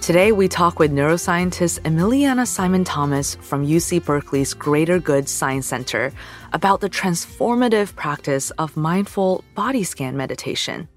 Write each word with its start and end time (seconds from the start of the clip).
Today, 0.00 0.30
we 0.30 0.46
talk 0.46 0.78
with 0.78 0.92
neuroscientist 0.92 1.80
Emiliana 1.80 2.46
Simon 2.46 2.84
Thomas 2.84 3.34
from 3.36 3.66
UC 3.66 4.04
Berkeley's 4.04 4.54
Greater 4.54 5.00
Good 5.00 5.28
Science 5.28 5.66
Center 5.66 6.12
about 6.52 6.80
the 6.80 6.88
transformative 6.88 7.94
practice 7.96 8.50
of 8.52 8.76
mindful 8.76 9.42
body 9.54 9.82
scan 9.82 10.16
meditation. 10.16 10.88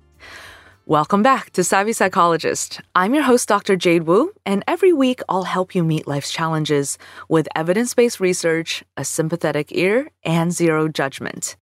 Welcome 0.86 1.22
back 1.24 1.52
to 1.52 1.64
Savvy 1.64 1.94
Psychologist. 1.94 2.82
I'm 2.96 3.14
your 3.14 3.24
host, 3.24 3.48
Dr. 3.48 3.76
Jade 3.76 4.04
Wu, 4.04 4.34
and 4.46 4.64
every 4.68 4.94
week 4.94 5.22
I'll 5.30 5.44
help 5.44 5.76
you 5.76 5.84
meet 5.84 6.08
life's 6.08 6.32
challenges 6.32 6.98
with 7.28 7.48
evidence 7.56 7.94
based 7.94 8.20
research, 8.20 8.84
a 8.98 9.06
sympathetic 9.06 9.72
ear, 9.72 10.10
and 10.24 10.52
zero 10.52 10.88
judgment. 10.88 11.58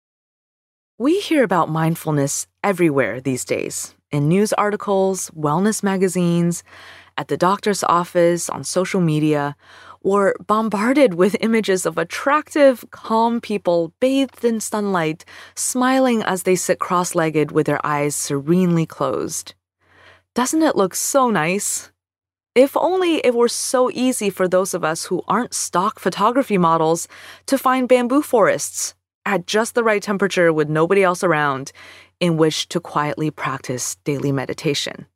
We 0.98 1.20
hear 1.20 1.45
about 1.45 1.69
mindfulness 1.69 2.47
everywhere 2.64 3.20
these 3.20 3.45
days 3.45 3.95
in 4.12 4.29
news 4.29 4.53
articles, 4.53 5.31
wellness 5.31 5.83
magazines, 5.83 6.62
at 7.17 7.28
the 7.28 7.36
doctor's 7.36 7.83
office, 7.84 8.48
on 8.48 8.64
social 8.64 9.00
media, 9.00 9.56
or 10.00 10.36
bombarded 10.47 11.14
with 11.14 11.36
images 11.41 11.86
of 11.86 11.98
attractive, 11.98 12.84
calm 12.91 13.41
people 13.41 13.92
bathed 14.00 14.45
in 14.45 14.61
sunlight, 14.61 15.25
smiling 15.55 16.23
as 16.23 16.42
they 16.42 16.56
sit 16.56 16.78
cross 16.78 17.14
legged 17.14 17.50
with 17.50 17.67
their 17.67 17.84
eyes 17.84 18.14
serenely 18.14 18.86
closed. 18.86 19.55
Doesn't 20.34 20.62
it 20.62 20.77
look 20.77 20.95
so 20.95 21.31
nice? 21.31 21.91
If 22.55 22.77
only 22.77 23.17
it 23.17 23.34
were 23.34 23.48
so 23.48 23.91
easy 23.91 24.30
for 24.30 24.48
those 24.48 24.73
of 24.73 24.83
us 24.84 25.05
who 25.05 25.23
aren't 25.28 25.53
stock 25.53 25.98
photography 25.98 26.56
models 26.56 27.06
to 27.47 27.58
find 27.58 27.89
bamboo 27.89 28.23
forests 28.23 28.95
at 29.27 29.47
just 29.47 29.75
the 29.75 29.84
right 29.84 30.03
temperature 30.03 30.53
with 30.53 30.69
nobody 30.69 31.03
else 31.03 31.23
around 31.23 31.73
in 32.20 32.39
which 32.39 32.69
to 32.69 32.80
quietly 32.80 33.30
practice 33.30 33.96
daily 34.05 34.33
meditation. 34.33 35.07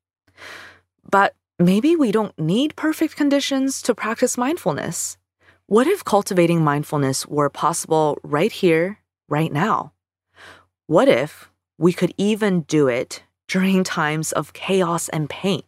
But 1.10 1.34
Maybe 1.62 1.94
we 1.94 2.10
don't 2.10 2.38
need 2.38 2.74
perfect 2.74 3.16
conditions 3.16 3.82
to 3.82 3.94
practice 3.94 4.38
mindfulness. 4.38 5.18
What 5.66 5.86
if 5.86 6.02
cultivating 6.02 6.64
mindfulness 6.64 7.26
were 7.26 7.50
possible 7.50 8.16
right 8.22 8.50
here, 8.50 9.00
right 9.28 9.52
now? 9.52 9.92
What 10.86 11.06
if 11.06 11.50
we 11.76 11.92
could 11.92 12.14
even 12.16 12.62
do 12.62 12.88
it 12.88 13.24
during 13.46 13.84
times 13.84 14.32
of 14.32 14.54
chaos 14.54 15.10
and 15.10 15.28
pain? 15.28 15.60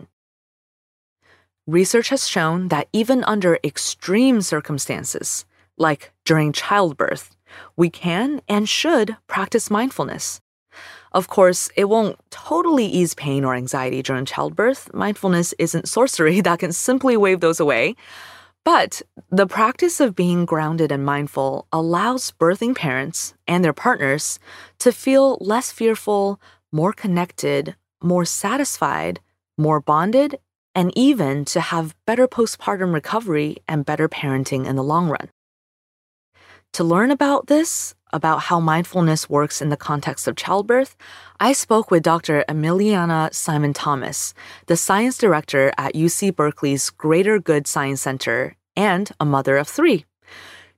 Research 1.67 2.09
has 2.09 2.27
shown 2.27 2.69
that 2.69 2.89
even 2.95 3.23
under 3.25 3.59
extreme 3.63 4.41
circumstances, 4.41 5.45
like 5.77 6.11
during 6.25 6.55
childbirth, 6.55 7.37
we 7.77 7.91
can 7.91 8.41
and 8.49 8.67
should 8.67 9.19
practice 9.27 9.71
mindfulness. 9.71 10.41
Of 11.13 11.29
course, 11.29 11.71
it 11.77 11.85
won't 11.85 12.19
totally 12.31 12.87
ease 12.87 13.15
pain 13.15 13.45
or 13.45 13.55
anxiety 13.55 14.03
during 14.03 14.25
childbirth. 14.25 14.93
Mindfulness 14.95 15.53
isn't 15.59 15.89
sorcery 15.89 16.41
that 16.43 16.59
can 16.59 16.73
simply 16.73 17.17
wave 17.17 17.41
those 17.41 17.61
away. 17.61 17.97
But 18.65 19.03
the 19.29 19.47
practice 19.47 20.01
of 20.01 20.15
being 20.15 20.45
grounded 20.45 20.93
and 20.93 21.05
mindful 21.05 21.67
allows 21.73 22.33
birthing 22.33 22.77
parents 22.77 23.35
and 23.49 23.65
their 23.65 23.73
partners 23.73 24.39
to 24.79 24.93
feel 24.93 25.37
less 25.41 25.73
fearful, 25.73 26.41
more 26.71 26.93
connected, 26.93 27.75
more 28.03 28.25
satisfied, 28.25 29.21
more 29.59 29.81
bonded, 29.81 30.39
and 30.75 30.93
even 30.97 31.45
to 31.47 31.61
have 31.61 31.97
better 32.07 32.29
postpartum 32.29 32.95
recovery 32.95 33.57
and 33.67 33.85
better 33.85 34.09
parenting 34.09 34.65
in 34.67 34.77
the 34.77 34.85
long 34.85 35.09
run. 35.09 35.29
To 36.75 36.85
learn 36.85 37.11
about 37.11 37.49
this, 37.49 37.95
about 38.13 38.41
how 38.43 38.61
mindfulness 38.61 39.29
works 39.29 39.63
in 39.63 39.69
the 39.69 39.77
context 39.77 40.29
of 40.29 40.37
childbirth, 40.37 40.97
I 41.41 41.53
spoke 41.53 41.91
with 41.91 42.03
Dr. 42.03 42.45
Emiliana 42.49 43.33
Simon 43.35 43.73
Thomas, 43.73 44.35
the 44.67 44.77
science 44.77 45.19
director 45.19 45.73
at 45.79 45.95
UC 45.95 46.37
Berkeley's 46.37 46.91
Greater 46.91 47.39
Good 47.39 47.67
Science 47.67 48.03
Center 48.03 48.57
and 48.77 49.11
a 49.19 49.25
mother 49.25 49.57
of 49.57 49.69
three. 49.69 50.05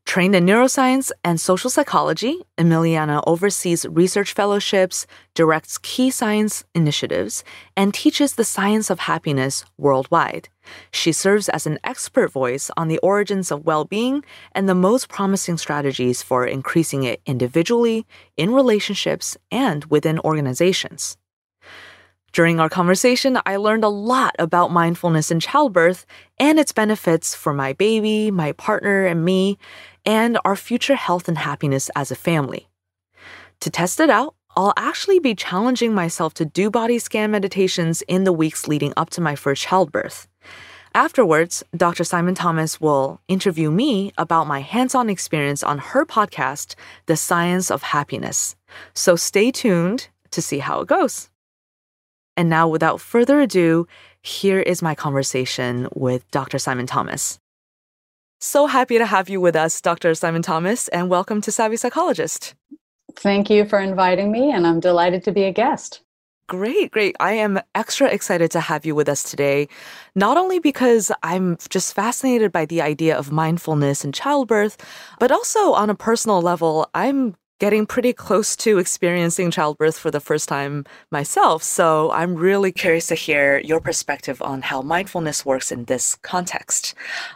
Trained 0.05 0.35
in 0.35 0.45
neuroscience 0.45 1.11
and 1.25 1.41
social 1.41 1.71
psychology, 1.71 2.39
Emiliana 2.59 3.23
oversees 3.27 3.87
research 3.89 4.33
fellowships, 4.33 5.07
directs 5.35 5.79
key 5.79 6.11
science 6.11 6.63
initiatives, 6.75 7.43
and 7.77 7.93
teaches 7.93 8.35
the 8.35 8.45
science 8.45 8.91
of 8.91 9.01
happiness 9.01 9.65
worldwide. 9.79 10.51
She 10.93 11.11
serves 11.11 11.49
as 11.49 11.67
an 11.67 11.79
expert 11.83 12.31
voice 12.31 12.71
on 12.77 12.89
the 12.89 12.99
origins 12.99 13.51
of 13.51 13.65
well 13.65 13.87
being 13.87 14.25
and 14.53 14.69
the 14.69 14.75
most 14.75 15.09
promising 15.09 15.57
strategies 15.57 16.23
for 16.23 16.47
increasing 16.47 17.03
it 17.05 17.21
individually, 17.27 18.07
in 18.37 18.53
relationships, 18.53 19.37
and 19.51 19.87
within 19.87 20.21
organizations. 20.21 21.17
During 22.35 22.59
our 22.59 22.69
conversation, 22.69 23.39
I 23.47 23.57
learned 23.57 23.85
a 23.85 23.89
lot 23.89 24.35
about 24.41 24.73
mindfulness 24.73 25.31
in 25.31 25.39
childbirth 25.39 26.05
and 26.37 26.59
its 26.59 26.73
benefits 26.73 27.33
for 27.33 27.55
my 27.55 27.75
baby, 27.75 28.33
my 28.33 28.51
partner, 28.51 29.07
and 29.07 29.25
me, 29.25 29.57
and 30.05 30.39
our 30.45 30.57
future 30.57 30.95
health 30.95 31.29
and 31.29 31.39
happiness 31.39 31.91
as 31.97 32.11
a 32.11 32.17
family. 32.17 32.69
To 33.61 33.71
test 33.71 34.01
it 34.01 34.11
out, 34.11 34.35
I'll 34.57 34.75
actually 34.77 35.19
be 35.19 35.35
challenging 35.35 35.95
myself 35.95 36.35
to 36.35 36.45
do 36.45 36.71
body 36.71 36.99
scan 36.99 37.31
meditations 37.31 38.03
in 38.03 38.25
the 38.25 38.33
weeks 38.33 38.69
leading 38.69 38.93
up 38.97 39.11
to 39.11 39.21
my 39.21 39.35
first 39.35 39.63
childbirth. 39.63 40.29
Afterwards, 40.95 41.65
Dr. 41.77 42.05
Simon 42.05 42.37
Thomas 42.37 42.81
will 42.81 43.21
interview 43.27 43.73
me 43.73 44.13
about 44.17 44.47
my 44.47 44.61
hands 44.61 44.95
on 44.95 45.11
experience 45.11 45.65
on 45.65 45.79
her 45.79 46.07
podcast, 46.07 46.77
The 47.07 47.17
Science 47.17 47.69
of 47.69 47.83
Happiness. 47.83 48.55
So 48.95 49.17
stay 49.17 49.51
tuned 49.51 50.07
to 50.31 50.41
see 50.41 50.61
how 50.61 50.81
it 50.81 50.87
goes. 50.87 51.31
And 52.37 52.49
now, 52.49 52.69
without 52.69 53.01
further 53.01 53.41
ado, 53.41 53.89
here 54.23 54.61
is 54.61 54.83
my 54.83 54.95
conversation 54.95 55.89
with 55.95 56.31
Dr. 56.31 56.61
Simon 56.61 56.87
Thomas. 56.87 57.41
So 58.47 58.66
happy 58.66 58.99
to 58.99 59.06
have 59.06 59.31
you 59.31 59.41
with 59.41 59.56
us, 59.56 59.81
Dr. 59.81 60.14
Simon 60.14 60.43
Thomas, 60.43 60.88
and 60.88 61.08
welcome 61.08 61.41
to 61.41 61.50
Savvy 61.50 61.79
Psychologist. 61.79 62.55
Thank 63.17 63.49
you 63.49 63.64
for 63.64 63.81
inviting 63.81 64.31
me, 64.31 64.52
and 64.52 64.67
I'm 64.67 64.81
delighted 64.81 65.25
to 65.25 65.32
be 65.32 65.44
a 65.44 65.50
guest. 65.50 66.02
Great, 66.46 66.91
great. 66.91 67.17
I 67.20 67.32
am 67.32 67.58
extra 67.75 68.06
excited 68.06 68.50
to 68.50 68.61
have 68.61 68.85
you 68.85 68.94
with 68.94 69.08
us 69.08 69.23
today. 69.23 69.67
Not 70.14 70.37
only 70.37 70.58
because 70.58 71.11
I'm 71.23 71.56
just 71.70 71.94
fascinated 71.94 72.52
by 72.52 72.67
the 72.67 72.82
idea 72.82 73.17
of 73.17 73.32
mindfulness 73.32 74.05
and 74.05 74.12
childbirth, 74.12 74.76
but 75.19 75.32
also 75.32 75.73
on 75.73 75.88
a 75.88 75.94
personal 75.94 76.43
level, 76.43 76.87
I'm 76.93 77.37
getting 77.64 77.87
pretty 77.87 78.12
close 78.12 78.56
to 78.56 78.76
experiencing 78.76 79.50
childbirth 79.50 79.96
for 79.96 80.11
the 80.11 80.20
first 80.20 80.50
time 80.50 80.84
myself. 81.11 81.62
So 81.62 82.11
I'm 82.11 82.34
really 82.34 82.70
curious 82.70 83.06
to 83.06 83.14
hear 83.14 83.58
your 83.61 83.81
perspective 83.81 84.43
on 84.43 84.61
how 84.61 84.82
mindfulness 84.82 85.46
works 85.46 85.72
in 85.72 85.87
this 85.87 86.14
context. 86.16 86.93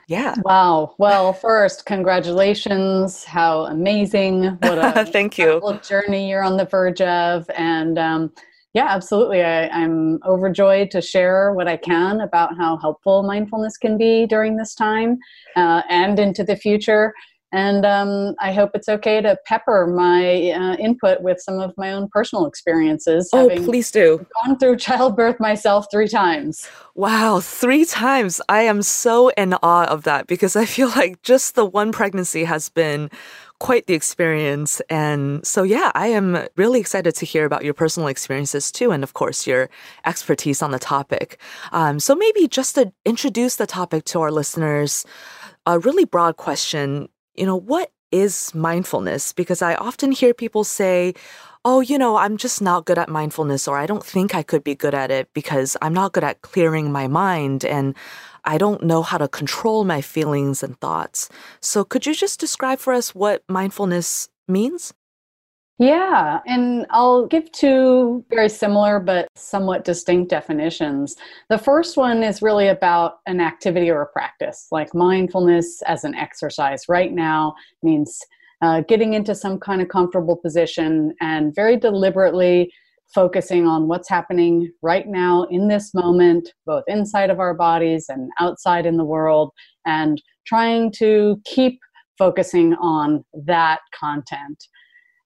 Yeah. 0.07 0.35
Wow. 0.43 0.95
Well, 0.99 1.33
first, 1.33 1.87
congratulations. 1.87 3.25
How 3.25 3.63
amazing. 3.77 4.59
What 4.61 4.79
a 4.79 5.07
Thank 5.11 5.39
you. 5.39 5.63
journey 5.83 6.29
you're 6.29 6.45
on 6.45 6.59
the 6.59 6.67
verge 6.67 7.01
of. 7.01 7.49
And, 7.57 7.99
um, 7.99 8.31
Yeah, 8.75 8.89
absolutely. 8.91 9.43
I, 9.43 9.83
am 9.85 10.19
overjoyed 10.27 10.91
to 10.91 11.01
share 11.01 11.55
what 11.55 11.69
I 11.69 11.79
can 11.79 12.21
about 12.21 12.55
how 12.59 12.77
helpful 12.77 13.23
mindfulness 13.23 13.79
can 13.79 13.97
be 13.97 14.27
during 14.27 14.59
this 14.59 14.75
time 14.75 15.17
uh, 15.57 15.81
and 15.89 16.19
into 16.19 16.45
the 16.45 16.55
future. 16.55 17.15
And 17.51 17.87
um, 17.87 18.35
I 18.41 18.53
hope 18.53 18.73
it's 18.75 18.89
okay 18.89 19.23
to 19.23 19.39
pepper 19.47 19.87
my 19.87 20.51
uh, 20.51 20.77
input 20.77 21.23
with 21.23 21.41
some 21.41 21.61
of 21.61 21.73
my 21.79 21.93
own 21.93 22.09
personal 22.09 22.45
experiences. 22.45 23.31
Oh, 23.33 23.49
please 23.49 23.91
do. 23.91 24.27
Gone 24.45 24.59
through 24.59 24.77
childbirth 24.77 25.41
myself 25.41 25.87
three 25.91 26.09
times. 26.09 26.69
Wow, 26.95 27.41
three 27.41 27.87
times. 27.87 28.43
I 28.51 28.63
am 28.63 28.83
so 28.83 29.31
in 29.31 29.55
awe 29.63 29.87
of 29.87 30.03
that 30.03 30.27
because 30.27 30.57
I 30.57 30.67
feel 30.67 30.89
like 30.89 31.23
just 31.23 31.55
the 31.55 31.65
one 31.65 31.91
pregnancy 31.91 32.45
has 32.45 32.69
been 32.69 33.11
quite 33.61 33.87
the 33.87 33.95
experience. 33.95 34.81
And 34.91 35.45
so, 35.47 35.63
yeah, 35.63 35.91
I 35.95 36.09
am 36.09 36.47
really 36.57 36.81
excited 36.81 37.15
to 37.17 37.27
hear 37.27 37.45
about 37.45 37.65
your 37.65 37.75
personal 37.75 38.09
experiences 38.09 38.71
too. 38.71 38.91
And 38.91 39.03
of 39.03 39.15
course, 39.15 39.47
your 39.47 39.69
expertise 40.05 40.63
on 40.63 40.71
the 40.71 40.79
topic. 40.79 41.41
Um, 41.73 41.99
so, 41.99 42.15
maybe 42.15 42.47
just 42.47 42.75
to 42.75 42.93
introduce 43.05 43.57
the 43.57 43.67
topic 43.67 44.05
to 44.07 44.21
our 44.21 44.31
listeners, 44.31 45.05
a 45.67 45.79
really 45.79 46.05
broad 46.05 46.37
question 46.37 47.09
you 47.39 47.47
know, 47.47 47.57
what 47.57 47.91
is 48.11 48.55
mindfulness? 48.55 49.33
Because 49.33 49.63
I 49.63 49.75
often 49.75 50.13
hear 50.13 50.35
people 50.35 50.65
say, 50.65 51.15
oh, 51.65 51.81
you 51.81 51.99
know, 51.99 52.17
I'm 52.17 52.37
just 52.37 52.63
not 52.63 52.87
good 52.87 52.99
at 52.99 53.09
mindfulness, 53.09 53.69
or 53.69 53.77
I 53.79 53.87
don't 53.87 54.05
think 54.05 54.35
I 54.35 54.43
could 54.43 54.65
be 54.65 54.75
good 54.75 54.95
at 54.95 55.11
it 55.11 55.29
because 55.35 55.77
I'm 55.83 55.93
not 55.93 56.13
good 56.13 56.25
at 56.25 56.41
clearing 56.43 56.91
my 56.91 57.07
mind 57.09 57.65
and 57.65 57.95
I 58.45 58.59
don't 58.59 58.83
know 58.85 59.03
how 59.03 59.19
to 59.19 59.29
control 59.29 59.85
my 59.85 60.01
feelings 60.01 60.63
and 60.63 60.79
thoughts. 60.81 61.29
So, 61.61 61.85
could 61.85 62.07
you 62.07 62.15
just 62.15 62.41
describe 62.41 62.79
for 62.79 62.93
us 62.93 63.15
what 63.15 63.43
mindfulness 63.49 64.29
means? 64.47 64.95
Yeah, 65.81 66.41
and 66.45 66.87
I'll 66.91 67.27
give 67.27 67.53
two 67.53 68.25
very 68.31 68.49
similar 68.49 68.99
but 68.99 69.29
somewhat 69.37 69.85
distinct 69.85 70.29
definitions. 70.29 71.15
The 71.51 71.59
first 71.59 71.97
one 71.97 72.25
is 72.25 72.43
really 72.43 72.67
about 72.67 73.19
an 73.27 73.41
activity 73.41 73.89
or 73.89 74.03
a 74.03 74.07
practice, 74.07 74.67
like 74.73 74.93
mindfulness 74.93 75.81
as 75.83 76.03
an 76.03 76.17
exercise. 76.17 76.89
Right 76.89 77.13
now 77.13 77.55
means 77.85 78.19
uh, 78.61 78.81
getting 78.89 79.15
into 79.15 79.37
some 79.37 79.61
kind 79.61 79.81
of 79.81 79.89
comfortable 79.89 80.35
position 80.37 81.15
and 81.21 81.55
very 81.55 81.77
deliberately 81.77 82.73
focusing 83.15 83.65
on 83.65 83.87
what's 83.87 84.09
happening 84.09 84.73
right 84.83 85.07
now 85.07 85.45
in 85.45 85.69
this 85.69 85.95
moment, 85.95 86.53
both 86.67 86.83
inside 86.89 87.31
of 87.31 87.39
our 87.39 87.55
bodies 87.55 88.07
and 88.09 88.31
outside 88.41 88.85
in 88.85 88.97
the 88.97 89.05
world, 89.05 89.53
and 89.87 90.21
trying 90.45 90.91
to 90.91 91.41
keep 91.45 91.79
focusing 92.19 92.75
on 92.75 93.25
that 93.47 93.79
content. 93.95 94.67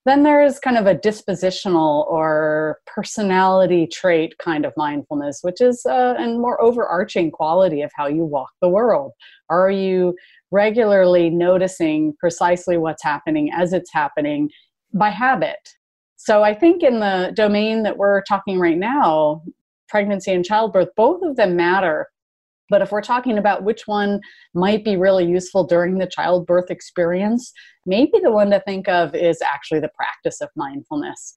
Then 0.04 0.24
there's 0.24 0.58
kind 0.58 0.76
of 0.76 0.86
a 0.86 0.96
dispositional 0.96 2.06
or 2.08 2.78
personality 2.86 3.86
trait 3.86 4.36
kind 4.38 4.66
of 4.66 4.72
mindfulness, 4.76 5.40
which 5.42 5.60
is 5.60 5.86
uh, 5.86 6.14
a 6.18 6.26
more 6.26 6.60
overarching 6.60 7.30
quality 7.30 7.82
of 7.82 7.92
how 7.94 8.08
you 8.08 8.24
walk 8.24 8.50
the 8.60 8.68
world. 8.68 9.12
Are 9.48 9.70
you 9.70 10.16
regularly 10.50 11.30
noticing 11.30 12.14
precisely 12.18 12.78
what's 12.78 13.02
happening 13.02 13.50
as 13.54 13.72
it's 13.72 13.92
happening 13.92 14.50
by 14.92 15.10
habit? 15.10 15.68
So 16.16 16.42
I 16.42 16.54
think 16.54 16.82
in 16.82 16.98
the 16.98 17.32
domain 17.34 17.84
that 17.84 17.96
we're 17.96 18.22
talking 18.22 18.58
right 18.58 18.78
now, 18.78 19.42
pregnancy 19.88 20.32
and 20.32 20.44
childbirth, 20.44 20.88
both 20.96 21.22
of 21.22 21.36
them 21.36 21.54
matter 21.54 22.08
but 22.72 22.80
if 22.80 22.90
we're 22.90 23.02
talking 23.02 23.36
about 23.36 23.64
which 23.64 23.86
one 23.86 24.18
might 24.54 24.82
be 24.82 24.96
really 24.96 25.26
useful 25.26 25.62
during 25.62 25.98
the 25.98 26.06
childbirth 26.06 26.70
experience, 26.70 27.52
maybe 27.84 28.18
the 28.22 28.32
one 28.32 28.50
to 28.50 28.60
think 28.60 28.88
of 28.88 29.14
is 29.14 29.42
actually 29.42 29.78
the 29.78 29.90
practice 29.94 30.40
of 30.40 30.48
mindfulness. 30.56 31.34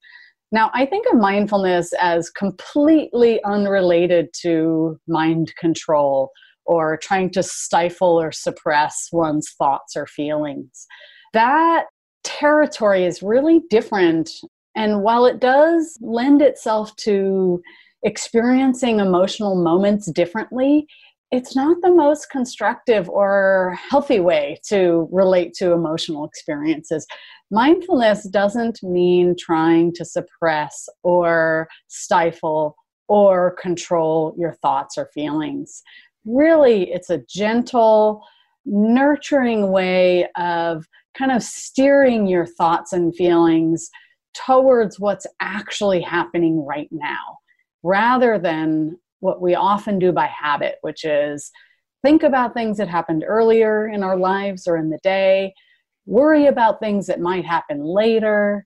Now, 0.50 0.70
I 0.72 0.86
think 0.86 1.06
of 1.12 1.18
mindfulness 1.18 1.92
as 2.00 2.30
completely 2.30 3.44
unrelated 3.44 4.28
to 4.40 4.98
mind 5.06 5.52
control 5.58 6.30
or 6.64 6.96
trying 7.02 7.30
to 7.32 7.42
stifle 7.42 8.18
or 8.18 8.32
suppress 8.32 9.08
one's 9.12 9.50
thoughts 9.58 9.94
or 9.94 10.06
feelings. 10.06 10.86
That 11.34 11.84
territory 12.24 13.04
is 13.04 13.22
really 13.22 13.60
different. 13.68 14.30
And 14.74 15.02
while 15.02 15.26
it 15.26 15.38
does 15.38 15.98
lend 16.00 16.40
itself 16.40 16.96
to 16.96 17.60
experiencing 18.02 19.00
emotional 19.00 19.62
moments 19.62 20.10
differently, 20.12 20.86
it's 21.32 21.56
not 21.56 21.78
the 21.82 21.92
most 21.92 22.30
constructive 22.30 23.08
or 23.08 23.76
healthy 23.90 24.20
way 24.20 24.60
to 24.68 25.08
relate 25.10 25.54
to 25.54 25.72
emotional 25.72 26.24
experiences. 26.24 27.06
Mindfulness 27.50 28.28
doesn't 28.28 28.82
mean 28.82 29.34
trying 29.38 29.92
to 29.94 30.04
suppress 30.04 30.88
or 31.02 31.68
stifle 31.88 32.76
or 33.08 33.56
control 33.60 34.34
your 34.38 34.54
thoughts 34.62 34.96
or 34.96 35.10
feelings. 35.14 35.82
Really, 36.24 36.90
it's 36.92 37.10
a 37.10 37.22
gentle, 37.28 38.24
nurturing 38.64 39.70
way 39.70 40.28
of 40.36 40.86
kind 41.16 41.32
of 41.32 41.42
steering 41.42 42.26
your 42.26 42.46
thoughts 42.46 42.92
and 42.92 43.14
feelings 43.14 43.90
towards 44.34 45.00
what's 45.00 45.26
actually 45.40 46.00
happening 46.00 46.64
right 46.64 46.88
now 46.90 47.38
rather 47.82 48.38
than 48.38 48.98
what 49.26 49.42
we 49.42 49.56
often 49.56 49.98
do 49.98 50.12
by 50.12 50.26
habit, 50.26 50.76
which 50.82 51.04
is 51.04 51.50
think 52.02 52.22
about 52.22 52.54
things 52.54 52.78
that 52.78 52.88
happened 52.88 53.24
earlier 53.26 53.88
in 53.88 54.04
our 54.04 54.16
lives 54.16 54.68
or 54.68 54.76
in 54.76 54.90
the 54.90 55.00
day, 55.02 55.52
worry 56.06 56.46
about 56.46 56.78
things 56.78 57.08
that 57.08 57.20
might 57.20 57.44
happen 57.44 57.82
later, 57.84 58.64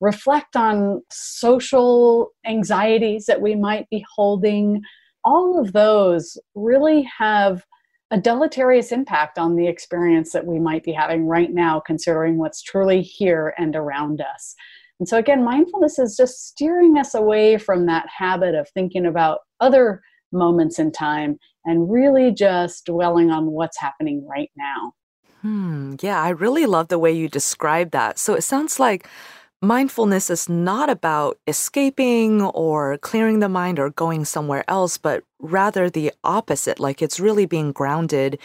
reflect 0.00 0.56
on 0.56 1.02
social 1.12 2.30
anxieties 2.46 3.26
that 3.26 3.42
we 3.42 3.54
might 3.54 3.86
be 3.90 4.02
holding. 4.16 4.80
All 5.22 5.60
of 5.60 5.74
those 5.74 6.38
really 6.54 7.02
have 7.02 7.64
a 8.10 8.18
deleterious 8.18 8.90
impact 8.90 9.38
on 9.38 9.54
the 9.54 9.68
experience 9.68 10.32
that 10.32 10.46
we 10.46 10.58
might 10.58 10.82
be 10.82 10.92
having 10.92 11.26
right 11.26 11.52
now, 11.52 11.78
considering 11.78 12.38
what's 12.38 12.62
truly 12.62 13.02
here 13.02 13.52
and 13.58 13.76
around 13.76 14.22
us. 14.22 14.54
And 15.00 15.08
so, 15.08 15.16
again, 15.16 15.44
mindfulness 15.44 15.98
is 15.98 16.16
just 16.16 16.48
steering 16.48 16.98
us 16.98 17.14
away 17.14 17.58
from 17.58 17.86
that 17.86 18.06
habit 18.08 18.54
of 18.54 18.68
thinking 18.70 19.06
about 19.06 19.40
other 19.60 20.02
moments 20.32 20.78
in 20.78 20.92
time 20.92 21.38
and 21.64 21.90
really 21.90 22.32
just 22.32 22.86
dwelling 22.86 23.30
on 23.30 23.46
what's 23.46 23.78
happening 23.78 24.26
right 24.26 24.50
now. 24.56 24.92
Hmm. 25.42 25.94
Yeah, 26.00 26.20
I 26.20 26.30
really 26.30 26.66
love 26.66 26.88
the 26.88 26.98
way 26.98 27.12
you 27.12 27.28
describe 27.28 27.92
that. 27.92 28.18
So, 28.18 28.34
it 28.34 28.42
sounds 28.42 28.80
like 28.80 29.06
mindfulness 29.60 30.30
is 30.30 30.48
not 30.48 30.88
about 30.88 31.38
escaping 31.46 32.42
or 32.42 32.98
clearing 32.98 33.40
the 33.40 33.48
mind 33.48 33.78
or 33.78 33.90
going 33.90 34.24
somewhere 34.24 34.64
else, 34.68 34.98
but 34.98 35.24
rather 35.40 35.90
the 35.90 36.12
opposite. 36.24 36.78
Like 36.78 37.02
it's 37.02 37.20
really 37.20 37.46
being 37.46 37.72
grounded 37.72 38.38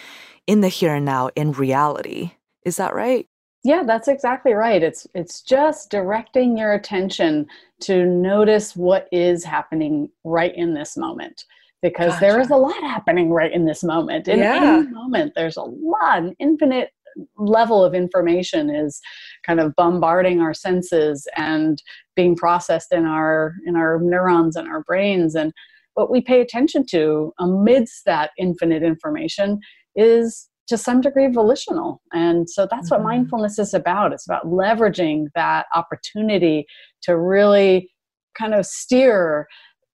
in 0.47 0.61
the 0.61 0.69
here 0.69 0.95
and 0.95 1.05
now, 1.05 1.29
in 1.35 1.51
reality. 1.51 2.31
Is 2.65 2.77
that 2.77 2.93
right? 2.93 3.27
Yeah, 3.63 3.83
that's 3.85 4.07
exactly 4.09 4.53
right. 4.53 4.83
It's 4.83 5.07
it's 5.13 5.41
just 5.41 5.89
directing 5.89 6.57
your 6.57 6.73
attention 6.73 7.47
to 7.81 8.05
notice 8.05 8.75
what 8.75 9.07
is 9.11 9.43
happening 9.43 10.09
right 10.23 10.53
in 10.55 10.73
this 10.73 10.97
moment 10.97 11.45
because 11.81 12.13
gotcha. 12.13 12.25
there 12.25 12.41
is 12.41 12.49
a 12.49 12.55
lot 12.55 12.81
happening 12.81 13.29
right 13.31 13.51
in 13.51 13.65
this 13.65 13.83
moment. 13.83 14.27
In 14.27 14.39
yeah. 14.39 14.77
any 14.79 14.87
moment 14.87 15.33
there's 15.35 15.57
a 15.57 15.63
lot, 15.63 16.23
an 16.23 16.35
infinite 16.39 16.91
level 17.37 17.83
of 17.83 17.93
information 17.93 18.69
is 18.69 18.99
kind 19.45 19.59
of 19.59 19.75
bombarding 19.75 20.41
our 20.41 20.53
senses 20.53 21.27
and 21.37 21.81
being 22.15 22.35
processed 22.35 22.91
in 22.91 23.05
our 23.05 23.53
in 23.65 23.75
our 23.75 23.99
neurons 24.01 24.55
and 24.55 24.67
our 24.67 24.83
brains 24.83 25.35
and 25.35 25.53
what 25.93 26.09
we 26.09 26.21
pay 26.21 26.41
attention 26.41 26.85
to 26.87 27.31
amidst 27.39 28.05
that 28.05 28.31
infinite 28.37 28.81
information 28.81 29.59
is 29.95 30.49
to 30.67 30.77
some 30.77 31.01
degree 31.01 31.27
volitional. 31.27 32.01
And 32.13 32.49
so 32.49 32.67
that's 32.69 32.89
mm-hmm. 32.89 33.03
what 33.03 33.11
mindfulness 33.11 33.59
is 33.59 33.73
about. 33.73 34.13
It's 34.13 34.25
about 34.25 34.45
leveraging 34.45 35.27
that 35.35 35.65
opportunity 35.75 36.65
to 37.03 37.17
really 37.17 37.91
kind 38.37 38.53
of 38.53 38.65
steer 38.65 39.47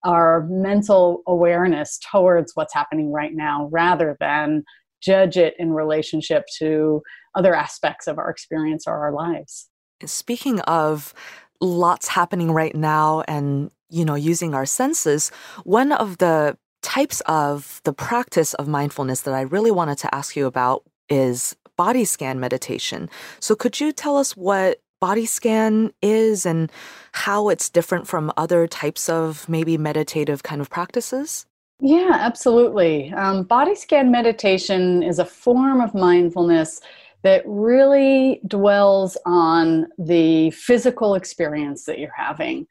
our 0.05 0.47
mental 0.49 1.23
awareness 1.27 1.99
towards 2.11 2.53
what's 2.55 2.73
happening 2.73 3.11
right 3.11 3.33
now 3.33 3.67
rather 3.71 4.15
than 4.19 4.63
judge 5.01 5.37
it 5.37 5.55
in 5.59 5.73
relationship 5.73 6.45
to 6.57 7.01
other 7.35 7.55
aspects 7.55 8.07
of 8.07 8.17
our 8.17 8.29
experience 8.29 8.85
or 8.87 8.97
our 8.97 9.13
lives. 9.13 9.69
Speaking 10.05 10.61
of 10.61 11.13
lots 11.59 12.07
happening 12.07 12.51
right 12.51 12.75
now 12.75 13.21
and 13.27 13.71
you 13.89 14.05
know 14.05 14.15
using 14.15 14.53
our 14.53 14.65
senses, 14.65 15.31
one 15.63 15.91
of 15.91 16.19
the 16.19 16.57
types 16.81 17.21
of 17.25 17.81
the 17.83 17.93
practice 17.93 18.53
of 18.55 18.67
mindfulness 18.67 19.21
that 19.21 19.33
I 19.33 19.41
really 19.41 19.71
wanted 19.71 19.97
to 19.99 20.15
ask 20.15 20.35
you 20.35 20.45
about 20.45 20.83
is 21.09 21.55
body 21.75 22.05
scan 22.05 22.39
meditation. 22.39 23.09
So, 23.39 23.55
could 23.55 23.79
you 23.79 23.91
tell 23.91 24.17
us 24.17 24.35
what 24.35 24.81
body 24.99 25.25
scan 25.25 25.93
is 26.01 26.45
and 26.45 26.71
how 27.13 27.49
it's 27.49 27.69
different 27.69 28.07
from 28.07 28.31
other 28.37 28.67
types 28.67 29.09
of 29.09 29.47
maybe 29.47 29.77
meditative 29.77 30.43
kind 30.43 30.61
of 30.61 30.69
practices? 30.69 31.45
Yeah, 31.81 32.17
absolutely. 32.19 33.13
Um, 33.13 33.43
body 33.43 33.75
scan 33.75 34.11
meditation 34.11 35.01
is 35.01 35.19
a 35.19 35.25
form 35.25 35.79
of 35.79 35.93
mindfulness 35.93 36.81
that 37.21 37.43
really 37.45 38.41
dwells 38.47 39.17
on 39.25 39.87
the 39.97 40.51
physical 40.51 41.15
experience 41.15 41.85
that 41.85 41.99
you're 41.99 42.11
having. 42.15 42.67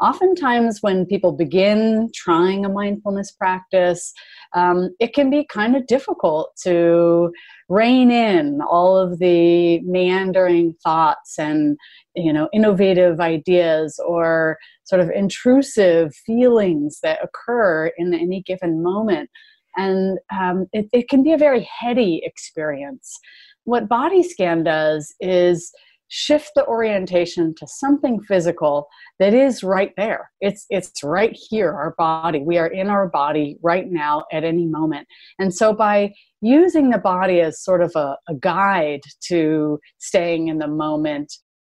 Oftentimes 0.00 0.78
when 0.80 1.06
people 1.06 1.32
begin 1.32 2.10
trying 2.14 2.64
a 2.64 2.68
mindfulness 2.68 3.30
practice, 3.32 4.12
um, 4.54 4.90
it 5.00 5.14
can 5.14 5.30
be 5.30 5.46
kind 5.50 5.76
of 5.76 5.86
difficult 5.86 6.50
to 6.64 7.32
rein 7.68 8.10
in 8.10 8.60
all 8.68 8.96
of 8.96 9.18
the 9.18 9.80
meandering 9.80 10.74
thoughts 10.84 11.38
and 11.38 11.76
you 12.14 12.32
know 12.32 12.48
innovative 12.52 13.20
ideas 13.20 13.98
or 14.06 14.58
sort 14.84 15.00
of 15.00 15.10
intrusive 15.10 16.14
feelings 16.26 16.98
that 17.02 17.20
occur 17.22 17.90
in 17.96 18.12
any 18.12 18.42
given 18.42 18.82
moment. 18.82 19.30
And 19.76 20.18
um, 20.30 20.66
it, 20.72 20.86
it 20.92 21.08
can 21.08 21.22
be 21.22 21.32
a 21.32 21.38
very 21.38 21.66
heady 21.80 22.20
experience. 22.24 23.18
What 23.64 23.88
body 23.88 24.22
scan 24.22 24.64
does 24.64 25.14
is 25.20 25.72
shift 26.14 26.50
the 26.54 26.66
orientation 26.66 27.54
to 27.54 27.66
something 27.66 28.20
physical 28.28 28.86
that 29.18 29.32
is 29.32 29.64
right 29.64 29.92
there. 29.96 30.30
It's 30.42 30.66
it's 30.68 31.02
right 31.02 31.34
here 31.48 31.72
our 31.72 31.94
body. 31.96 32.40
We 32.40 32.58
are 32.58 32.66
in 32.66 32.90
our 32.90 33.08
body 33.08 33.56
right 33.62 33.90
now 33.90 34.24
at 34.30 34.44
any 34.44 34.66
moment. 34.66 35.08
And 35.38 35.54
so 35.54 35.72
by 35.72 36.12
using 36.42 36.90
the 36.90 36.98
body 36.98 37.40
as 37.40 37.62
sort 37.62 37.82
of 37.82 37.92
a, 37.96 38.18
a 38.28 38.34
guide 38.34 39.00
to 39.28 39.80
staying 39.98 40.48
in 40.48 40.58
the 40.58 40.68
moment 40.68 41.32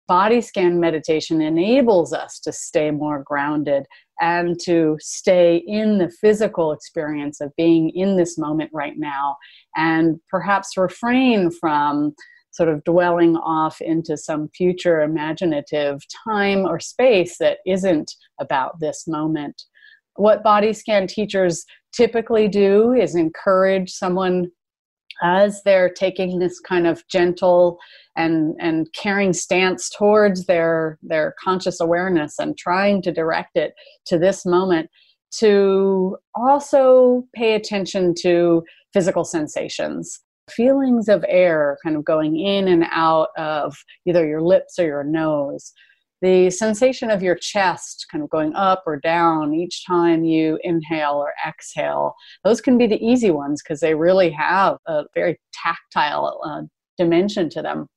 body 0.08 0.40
scan 0.40 0.80
meditation 0.80 1.42
enables 1.42 2.14
us 2.14 2.40
to 2.40 2.52
stay 2.52 2.90
more 2.90 3.22
grounded 3.22 3.84
and 4.20 4.58
to 4.60 4.96
stay 4.98 5.62
in 5.66 5.98
the 5.98 6.10
physical 6.22 6.72
experience 6.72 7.40
of 7.40 7.52
being 7.56 7.90
in 7.90 8.16
this 8.16 8.38
moment 8.38 8.70
right 8.72 8.96
now 8.96 9.36
and 9.76 10.18
perhaps 10.30 10.76
refrain 10.76 11.50
from 11.50 12.14
sort 12.52 12.68
of 12.68 12.84
dwelling 12.84 13.36
off 13.36 13.80
into 13.80 14.16
some 14.16 14.48
future 14.54 15.00
imaginative 15.00 16.02
time 16.26 16.64
or 16.64 16.78
space 16.78 17.38
that 17.38 17.58
isn't 17.66 18.12
about 18.40 18.78
this 18.78 19.04
moment. 19.08 19.62
What 20.16 20.42
body 20.42 20.72
scan 20.72 21.06
teachers 21.06 21.64
typically 21.92 22.48
do 22.48 22.92
is 22.92 23.14
encourage 23.14 23.90
someone 23.90 24.50
as 25.22 25.62
they're 25.64 25.90
taking 25.90 26.38
this 26.38 26.58
kind 26.60 26.86
of 26.86 27.06
gentle 27.08 27.78
and 28.16 28.54
and 28.60 28.88
caring 28.92 29.32
stance 29.32 29.88
towards 29.88 30.46
their 30.46 30.98
their 31.02 31.34
conscious 31.42 31.80
awareness 31.80 32.38
and 32.38 32.58
trying 32.58 33.00
to 33.02 33.12
direct 33.12 33.56
it 33.56 33.72
to 34.06 34.18
this 34.18 34.44
moment 34.44 34.90
to 35.30 36.16
also 36.34 37.24
pay 37.34 37.54
attention 37.54 38.14
to 38.20 38.62
physical 38.92 39.24
sensations 39.24 40.20
feelings 40.50 41.08
of 41.08 41.24
air 41.28 41.78
kind 41.82 41.96
of 41.96 42.04
going 42.04 42.38
in 42.38 42.68
and 42.68 42.84
out 42.90 43.28
of 43.36 43.76
either 44.06 44.26
your 44.26 44.42
lips 44.42 44.78
or 44.78 44.84
your 44.84 45.04
nose. 45.04 45.72
The 46.20 46.50
sensation 46.50 47.10
of 47.10 47.22
your 47.22 47.34
chest 47.34 48.06
kind 48.10 48.22
of 48.22 48.30
going 48.30 48.54
up 48.54 48.84
or 48.86 48.96
down 48.96 49.54
each 49.54 49.84
time 49.84 50.24
you 50.24 50.58
inhale 50.62 51.14
or 51.14 51.32
exhale. 51.46 52.14
Those 52.44 52.60
can 52.60 52.78
be 52.78 52.86
the 52.86 53.04
easy 53.04 53.32
ones 53.32 53.60
because 53.62 53.80
they 53.80 53.94
really 53.94 54.30
have 54.30 54.76
a 54.86 55.02
very 55.14 55.40
tactile 55.52 56.40
uh, 56.44 56.62
dimension 56.96 57.50
to 57.50 57.62
them. 57.62 57.88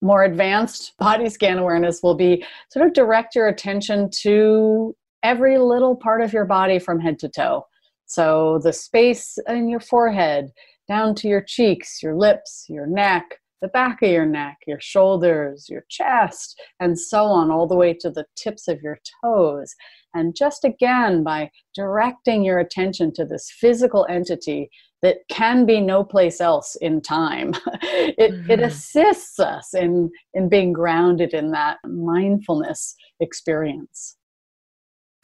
More 0.00 0.22
advanced 0.22 0.92
body 0.98 1.28
scan 1.28 1.58
awareness 1.58 2.00
will 2.00 2.14
be 2.14 2.44
sort 2.70 2.86
of 2.86 2.92
direct 2.92 3.34
your 3.34 3.48
attention 3.48 4.08
to 4.20 4.94
every 5.24 5.58
little 5.58 5.96
part 5.96 6.20
of 6.20 6.32
your 6.32 6.44
body 6.44 6.78
from 6.78 7.00
head 7.00 7.18
to 7.18 7.28
toe. 7.28 7.64
So 8.06 8.60
the 8.62 8.72
space 8.72 9.36
in 9.48 9.68
your 9.68 9.80
forehead, 9.80 10.50
down 10.88 11.14
to 11.16 11.28
your 11.28 11.42
cheeks, 11.42 12.02
your 12.02 12.16
lips, 12.16 12.64
your 12.68 12.86
neck, 12.86 13.38
the 13.60 13.68
back 13.68 14.02
of 14.02 14.10
your 14.10 14.26
neck, 14.26 14.58
your 14.66 14.80
shoulders, 14.80 15.68
your 15.68 15.84
chest, 15.88 16.60
and 16.80 16.98
so 16.98 17.24
on, 17.24 17.50
all 17.50 17.66
the 17.66 17.76
way 17.76 17.92
to 17.92 18.10
the 18.10 18.24
tips 18.36 18.68
of 18.68 18.80
your 18.82 18.98
toes. 19.22 19.74
And 20.14 20.34
just 20.36 20.64
again, 20.64 21.22
by 21.22 21.50
directing 21.74 22.44
your 22.44 22.58
attention 22.58 23.12
to 23.14 23.24
this 23.24 23.50
physical 23.50 24.06
entity 24.08 24.70
that 25.02 25.18
can 25.28 25.66
be 25.66 25.80
no 25.80 26.02
place 26.02 26.40
else 26.40 26.76
in 26.80 27.00
time, 27.00 27.54
it, 27.82 28.32
mm-hmm. 28.32 28.50
it 28.50 28.60
assists 28.60 29.38
us 29.38 29.74
in, 29.74 30.10
in 30.34 30.48
being 30.48 30.72
grounded 30.72 31.34
in 31.34 31.50
that 31.52 31.78
mindfulness 31.84 32.94
experience. 33.20 34.16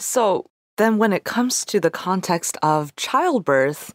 So, 0.00 0.50
then 0.76 0.98
when 0.98 1.12
it 1.12 1.22
comes 1.22 1.64
to 1.66 1.78
the 1.78 1.90
context 1.90 2.56
of 2.60 2.96
childbirth, 2.96 3.94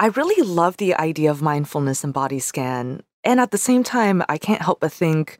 I 0.00 0.06
really 0.06 0.42
love 0.46 0.76
the 0.76 0.94
idea 0.94 1.30
of 1.30 1.42
mindfulness 1.42 2.04
and 2.04 2.14
body 2.14 2.38
scan. 2.38 3.02
And 3.24 3.40
at 3.40 3.50
the 3.50 3.58
same 3.58 3.82
time, 3.82 4.22
I 4.28 4.38
can't 4.38 4.62
help 4.62 4.78
but 4.78 4.92
think, 4.92 5.38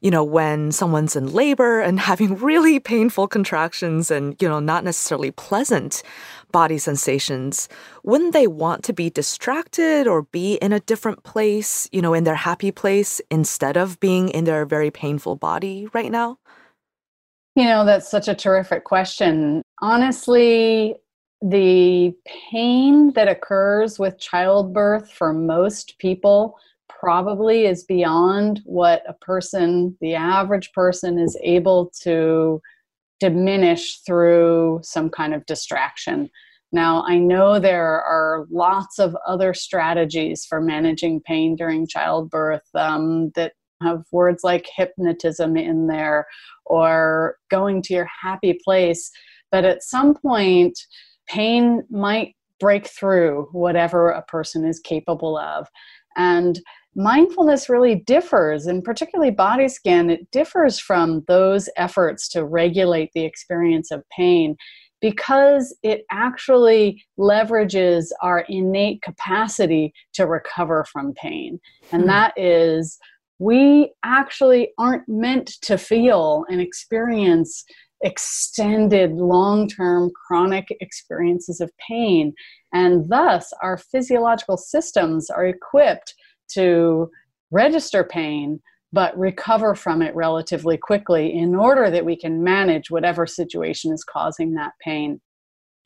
you 0.00 0.10
know, 0.10 0.24
when 0.24 0.72
someone's 0.72 1.14
in 1.14 1.30
labor 1.32 1.80
and 1.80 2.00
having 2.10 2.36
really 2.36 2.80
painful 2.80 3.28
contractions 3.28 4.10
and, 4.10 4.34
you 4.40 4.48
know, 4.48 4.60
not 4.60 4.82
necessarily 4.82 5.30
pleasant 5.30 6.02
body 6.52 6.78
sensations, 6.78 7.68
wouldn't 8.02 8.32
they 8.32 8.46
want 8.46 8.82
to 8.84 8.94
be 8.94 9.10
distracted 9.10 10.06
or 10.06 10.22
be 10.22 10.54
in 10.54 10.72
a 10.72 10.80
different 10.80 11.22
place, 11.22 11.86
you 11.92 12.00
know, 12.00 12.14
in 12.14 12.24
their 12.24 12.34
happy 12.34 12.70
place 12.70 13.20
instead 13.30 13.76
of 13.76 14.00
being 14.00 14.30
in 14.30 14.44
their 14.44 14.64
very 14.64 14.90
painful 14.90 15.36
body 15.36 15.86
right 15.92 16.10
now? 16.10 16.38
You 17.56 17.64
know, 17.64 17.84
that's 17.84 18.10
such 18.10 18.28
a 18.28 18.34
terrific 18.34 18.84
question. 18.84 19.62
Honestly, 19.82 20.94
the 21.40 22.12
pain 22.50 23.12
that 23.14 23.28
occurs 23.28 23.98
with 23.98 24.18
childbirth 24.18 25.12
for 25.12 25.32
most 25.32 25.98
people 25.98 26.58
probably 26.88 27.66
is 27.66 27.84
beyond 27.84 28.60
what 28.64 29.02
a 29.08 29.12
person, 29.14 29.96
the 30.00 30.14
average 30.14 30.72
person, 30.72 31.18
is 31.18 31.38
able 31.42 31.92
to 32.02 32.60
diminish 33.20 34.00
through 34.00 34.80
some 34.82 35.08
kind 35.10 35.32
of 35.34 35.46
distraction. 35.46 36.28
Now, 36.72 37.04
I 37.06 37.18
know 37.18 37.58
there 37.58 38.02
are 38.02 38.46
lots 38.50 38.98
of 38.98 39.16
other 39.26 39.54
strategies 39.54 40.44
for 40.44 40.60
managing 40.60 41.20
pain 41.20 41.56
during 41.56 41.86
childbirth 41.86 42.68
um, 42.74 43.30
that 43.36 43.52
have 43.82 44.02
words 44.12 44.42
like 44.42 44.68
hypnotism 44.76 45.56
in 45.56 45.86
there 45.86 46.26
or 46.66 47.36
going 47.48 47.80
to 47.82 47.94
your 47.94 48.08
happy 48.22 48.58
place. 48.64 49.10
But 49.50 49.64
at 49.64 49.82
some 49.82 50.14
point, 50.14 50.78
pain 51.28 51.82
might 51.90 52.34
break 52.60 52.86
through 52.86 53.48
whatever 53.52 54.10
a 54.10 54.22
person 54.22 54.64
is 54.64 54.80
capable 54.80 55.38
of. 55.38 55.68
And 56.16 56.60
mindfulness 56.96 57.68
really 57.68 57.94
differs, 57.94 58.66
and 58.66 58.82
particularly 58.82 59.30
body 59.30 59.68
scan, 59.68 60.10
it 60.10 60.30
differs 60.30 60.78
from 60.80 61.24
those 61.28 61.68
efforts 61.76 62.28
to 62.30 62.44
regulate 62.44 63.10
the 63.14 63.24
experience 63.24 63.90
of 63.90 64.02
pain 64.10 64.56
because 65.00 65.76
it 65.84 66.04
actually 66.10 67.04
leverages 67.18 68.06
our 68.20 68.44
innate 68.48 69.00
capacity 69.02 69.92
to 70.14 70.26
recover 70.26 70.84
from 70.90 71.14
pain. 71.14 71.60
And 71.92 72.02
hmm. 72.02 72.08
that 72.08 72.34
is, 72.36 72.98
we 73.38 73.92
actually 74.04 74.72
aren't 74.78 75.08
meant 75.08 75.52
to 75.62 75.78
feel 75.78 76.44
and 76.50 76.60
experience 76.60 77.64
extended 78.02 79.12
long 79.12 79.68
term 79.68 80.10
chronic 80.26 80.66
experiences 80.80 81.60
of 81.60 81.70
pain. 81.88 82.32
And 82.72 83.08
thus, 83.08 83.52
our 83.62 83.78
physiological 83.78 84.56
systems 84.56 85.30
are 85.30 85.46
equipped 85.46 86.14
to 86.52 87.10
register 87.50 88.04
pain 88.04 88.60
but 88.92 89.16
recover 89.18 89.74
from 89.74 90.02
it 90.02 90.14
relatively 90.14 90.76
quickly 90.76 91.34
in 91.34 91.54
order 91.54 91.90
that 91.90 92.04
we 92.04 92.16
can 92.16 92.42
manage 92.42 92.90
whatever 92.90 93.26
situation 93.26 93.92
is 93.92 94.04
causing 94.04 94.54
that 94.54 94.72
pain. 94.82 95.20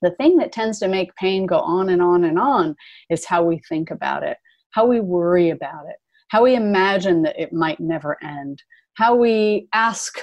The 0.03 0.13
thing 0.13 0.37
that 0.39 0.53
tends 0.53 0.79
to 0.81 0.89
make 0.89 1.15
pain 1.17 1.47
go 1.47 1.59
on 1.59 1.89
and 1.89 2.03
on 2.03 2.25
and 2.25 2.39
on 2.39 2.77
is 3.11 3.25
how 3.25 3.43
we 3.45 3.61
think 3.69 3.91
about 3.91 4.23
it, 4.23 4.37
how 4.71 4.87
we 4.87 5.01
worry 5.01 5.51
about 5.51 5.85
it, 5.89 5.97
how 6.29 6.45
we 6.45 6.55
imagine 6.55 7.23
that 7.23 7.41
it 7.41 7.53
might 7.53 7.81
never 7.81 8.17
end, 8.23 8.63
how 8.95 9.17
we 9.17 9.69
ask 9.73 10.19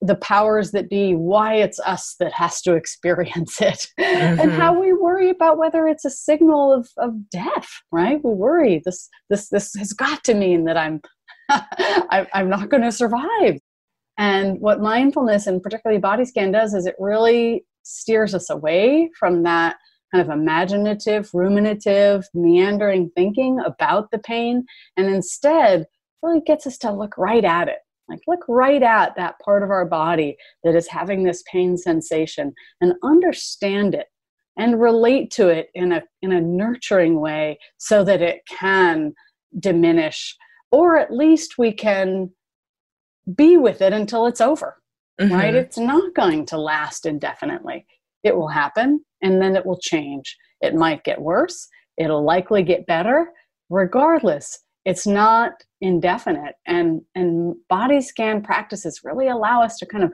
the 0.00 0.14
powers 0.16 0.70
that 0.70 0.88
be 0.88 1.12
why 1.14 1.54
it's 1.54 1.78
us 1.80 2.16
that 2.20 2.32
has 2.32 2.62
to 2.62 2.74
experience 2.74 3.60
it. 3.60 3.88
Mm-hmm. 3.98 4.40
and 4.40 4.52
how 4.52 4.78
we 4.78 4.92
worry 4.92 5.30
about 5.30 5.58
whether 5.58 5.86
it's 5.86 6.04
a 6.04 6.10
signal 6.10 6.72
of, 6.72 6.88
of 6.98 7.30
death 7.30 7.68
right? 7.92 8.22
We 8.24 8.32
worry 8.32 8.82
this 8.84 9.08
this 9.28 9.48
this 9.48 9.74
has 9.74 9.92
got 9.92 10.24
to 10.24 10.34
mean 10.34 10.64
that 10.64 10.76
i'm 10.76 11.00
i'm 12.32 12.48
not 12.48 12.68
going 12.68 12.82
to 12.82 12.92
survive. 12.92 13.60
And 14.18 14.60
what 14.60 14.80
mindfulness 14.80 15.46
and 15.46 15.62
particularly 15.62 16.00
body 16.00 16.24
scan 16.24 16.52
does 16.52 16.74
is 16.74 16.86
it 16.86 16.94
really 16.98 17.64
steers 17.82 18.34
us 18.34 18.50
away 18.50 19.10
from 19.18 19.42
that 19.44 19.76
kind 20.12 20.22
of 20.22 20.32
imaginative 20.32 21.30
ruminative 21.32 22.24
meandering 22.34 23.10
thinking 23.16 23.60
about 23.64 24.10
the 24.10 24.18
pain 24.18 24.64
and 24.96 25.06
instead 25.06 25.86
really 26.22 26.40
gets 26.46 26.66
us 26.66 26.76
to 26.78 26.92
look 26.92 27.16
right 27.16 27.44
at 27.44 27.68
it 27.68 27.78
like, 28.10 28.20
look 28.26 28.44
right 28.48 28.82
at 28.82 29.16
that 29.16 29.38
part 29.44 29.62
of 29.62 29.70
our 29.70 29.84
body 29.84 30.36
that 30.64 30.74
is 30.74 30.88
having 30.88 31.22
this 31.22 31.42
pain 31.50 31.76
sensation 31.76 32.52
and 32.80 32.94
understand 33.02 33.94
it 33.94 34.06
and 34.58 34.80
relate 34.80 35.30
to 35.30 35.48
it 35.48 35.68
in 35.74 35.92
a, 35.92 36.02
in 36.22 36.32
a 36.32 36.40
nurturing 36.40 37.20
way 37.20 37.58
so 37.78 38.04
that 38.04 38.20
it 38.20 38.40
can 38.48 39.14
diminish, 39.58 40.36
or 40.70 40.98
at 40.98 41.12
least 41.12 41.54
we 41.56 41.72
can 41.72 42.30
be 43.34 43.56
with 43.56 43.80
it 43.80 43.92
until 43.92 44.26
it's 44.26 44.40
over. 44.40 44.76
mm-hmm. 45.20 45.34
right? 45.34 45.54
It's 45.54 45.78
not 45.78 46.14
going 46.14 46.46
to 46.46 46.58
last 46.58 47.06
indefinitely. 47.06 47.86
It 48.22 48.36
will 48.36 48.48
happen 48.48 49.04
and 49.22 49.40
then 49.40 49.56
it 49.56 49.64
will 49.64 49.78
change. 49.78 50.36
It 50.60 50.74
might 50.74 51.04
get 51.04 51.20
worse, 51.20 51.68
it'll 51.96 52.24
likely 52.24 52.62
get 52.62 52.86
better. 52.86 53.30
Regardless, 53.70 54.58
it's 54.84 55.06
not 55.06 55.52
indefinite. 55.80 56.54
And, 56.66 57.02
and 57.14 57.54
body 57.68 58.00
scan 58.00 58.42
practices 58.42 59.00
really 59.04 59.28
allow 59.28 59.62
us 59.62 59.76
to 59.78 59.86
kind 59.86 60.04
of 60.04 60.12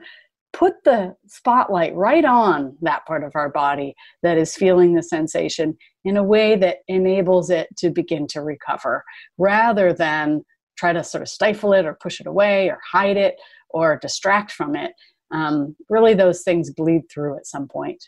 put 0.53 0.73
the 0.85 1.15
spotlight 1.27 1.95
right 1.95 2.25
on 2.25 2.75
that 2.81 3.05
part 3.05 3.23
of 3.23 3.31
our 3.35 3.49
body 3.49 3.93
that 4.23 4.37
is 4.37 4.55
feeling 4.55 4.93
the 4.93 5.03
sensation 5.03 5.77
in 6.03 6.17
a 6.17 6.23
way 6.23 6.55
that 6.55 6.77
enables 6.87 7.49
it 7.49 7.67
to 7.77 7.89
begin 7.89 8.25
to 8.27 8.41
recover 8.41 9.03
rather 9.37 9.93
than 9.93 10.43
try 10.77 10.93
to 10.93 11.03
sort 11.03 11.21
of 11.21 11.27
stifle 11.27 11.73
it 11.73 11.85
or 11.85 11.97
push 12.01 12.19
it 12.19 12.27
away 12.27 12.69
or 12.69 12.79
hide 12.91 13.17
it 13.17 13.35
or 13.69 13.97
distract 13.97 14.51
from 14.51 14.75
it. 14.75 14.93
Um, 15.31 15.75
really, 15.89 16.13
those 16.13 16.43
things 16.43 16.71
bleed 16.71 17.03
through 17.11 17.37
at 17.37 17.45
some 17.45 17.67
point. 17.67 18.03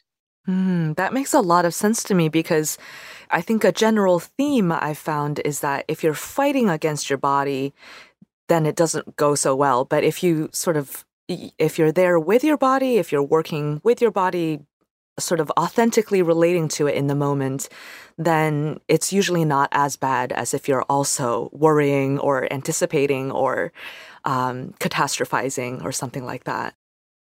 Mm, 0.48 0.96
that 0.96 1.13
makes 1.13 1.34
a 1.34 1.41
lot 1.41 1.65
of 1.65 1.74
sense 1.74 2.03
to 2.03 2.15
me 2.15 2.29
because 2.29 2.77
I 3.29 3.41
think 3.41 3.63
a 3.63 3.72
general 3.72 4.19
theme 4.19 4.72
I've 4.72 4.98
found 4.98 5.39
is 5.46 5.60
that 5.60 5.86
if 5.88 6.03
you're 6.03 6.13
fighting 6.13 6.69
against 6.69 7.10
your 7.10 7.17
body, 7.17 7.74
then 8.48 8.65
it 8.65 8.75
doesn't 8.75 9.15
go 9.15 9.36
so 9.36 9.55
well. 9.55 9.86
But 9.86 10.03
if 10.03 10.24
you 10.24 10.50
sort 10.51 10.77
of, 10.77 11.05
if 11.27 11.77
you're 11.77 11.91
there 11.91 12.19
with 12.19 12.43
your 12.43 12.58
body, 12.58 12.98
if 12.98 13.12
you're 13.12 13.24
working 13.24 13.81
with 13.84 14.01
your 14.01 14.12
body, 14.12 14.62
sort 15.19 15.39
of 15.39 15.51
authentically 15.60 16.22
relating 16.22 16.67
to 16.69 16.88
it 16.88 16.96
in 16.96 17.08
the 17.08 17.15
moment, 17.15 17.69
then 18.17 18.79
it's 18.88 19.13
usually 19.13 19.46
not 19.46 19.69
as 19.72 19.98
bad 19.98 20.31
as 20.31 20.53
if 20.53 20.67
you're 20.67 20.84
also 20.84 21.50
worrying 21.51 22.17
or 22.19 22.51
anticipating 22.51 23.31
or 23.31 23.72
um, 24.25 24.74
catastrophizing 24.79 25.84
or 25.84 25.91
something 25.91 26.25
like 26.25 26.46
that. 26.46 26.74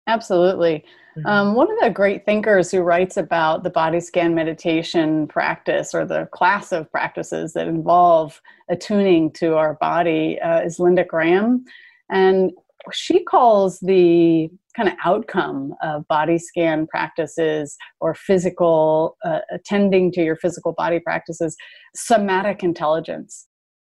Absolutely. 0.08 0.84
Mm-hmm. 1.18 1.28
Um, 1.28 1.54
one 1.56 1.72
of 1.72 1.80
the 1.80 1.90
great 1.90 2.26
thinkers 2.26 2.72
who 2.72 2.82
writes 2.82 3.18
about 3.18 3.64
the 3.64 3.70
body 3.70 4.00
scan 4.00 4.34
meditation 4.34 5.28
practice 5.28 5.94
or 5.94 6.06
the 6.06 6.28
class 6.32 6.72
of 6.72 6.92
practices 6.92 7.54
that 7.54 7.68
involve 7.68 8.42
attuning 8.70 9.32
to 9.34 9.56
our 9.56 9.76
body 9.76 10.40
uh, 10.42 10.62
is 10.62 10.80
Linda 10.80 11.04
Graham. 11.04 11.64
And 12.10 12.52
she 12.92 13.24
calls 13.24 13.80
the 13.80 14.50
kind 14.76 14.90
of 14.90 14.96
outcome 15.06 15.76
of 15.84 16.08
body 16.08 16.38
scan 16.40 16.88
practices 16.88 17.78
or 18.00 18.16
physical, 18.16 19.16
uh, 19.24 19.40
attending 19.52 20.12
to 20.12 20.24
your 20.24 20.36
physical 20.36 20.74
body 20.74 21.00
practices, 21.00 21.56
somatic 21.96 22.64
intelligence. 22.64 23.48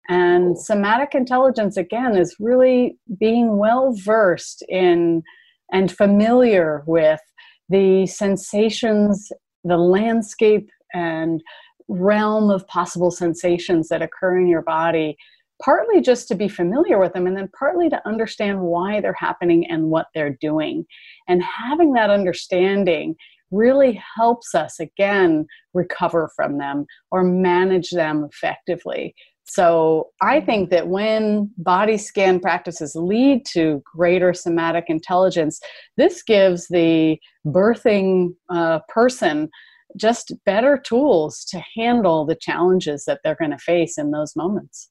And 0.09 0.59
somatic 0.59 1.15
intelligence, 1.15 1.79
again, 1.79 2.15
is 2.15 2.37
really 2.39 2.99
being 3.19 3.57
well 3.57 3.95
versed 3.95 4.63
in 4.69 5.23
and 5.75 5.93
familiar 5.93 6.83
with 6.87 7.21
the 7.69 8.07
sensations, 8.07 9.31
the 9.65 9.77
landscape, 9.77 10.71
and 10.95 11.43
realm 11.89 12.49
of 12.49 12.67
possible 12.69 13.11
sensations 13.11 13.89
that 13.89 14.01
occur 14.01 14.39
in 14.39 14.47
your 14.47 14.63
body, 14.63 15.17
partly 15.63 16.01
just 16.01 16.29
to 16.29 16.35
be 16.35 16.49
familiar 16.49 16.99
with 16.99 17.13
them, 17.13 17.27
and 17.27 17.37
then 17.37 17.51
partly 17.59 17.91
to 17.91 18.01
understand 18.07 18.61
why 18.61 19.01
they're 19.01 19.17
happening 19.19 19.69
and 19.69 19.91
what 19.91 20.07
they're 20.15 20.39
doing. 20.41 20.87
And 21.29 21.43
having 21.43 21.93
that 21.95 22.09
understanding 22.09 23.17
really 23.51 24.01
helps 24.17 24.55
us, 24.55 24.81
again, 24.81 25.47
recover 25.75 26.31
from 26.37 26.59
them 26.59 26.87
or 27.11 27.23
manage 27.23 27.91
them 27.91 28.29
effectively. 28.33 29.15
So 29.45 30.09
I 30.23 30.41
think 30.41 30.71
that 30.71 30.89
when 30.89 31.51
body 31.59 31.99
scan 31.99 32.41
practices 32.41 32.95
lead 32.95 33.45
to 33.53 33.83
greater 33.85 34.33
somatic 34.33 34.87
intelligence, 34.89 35.61
this 35.97 36.23
gives 36.23 36.67
the 36.69 37.19
birthing 37.47 38.31
uh, 38.49 38.81
person 38.89 39.51
just 39.97 40.33
better 40.45 40.79
tools 40.79 41.45
to 41.45 41.63
handle 41.77 42.25
the 42.25 42.35
challenges 42.35 43.05
that 43.05 43.21
they're 43.23 43.37
going 43.37 43.51
to 43.51 43.59
face 43.59 43.99
in 43.99 44.11
those 44.11 44.35
moments. 44.35 44.91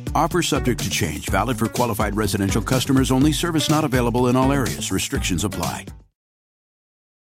Offer 0.13 0.41
subject 0.41 0.83
to 0.83 0.89
change, 0.89 1.29
valid 1.29 1.57
for 1.57 1.67
qualified 1.67 2.15
residential 2.15 2.61
customers 2.61 3.11
only. 3.11 3.31
Service 3.31 3.69
not 3.69 3.83
available 3.83 4.27
in 4.27 4.35
all 4.35 4.51
areas. 4.51 4.91
Restrictions 4.91 5.43
apply. 5.43 5.85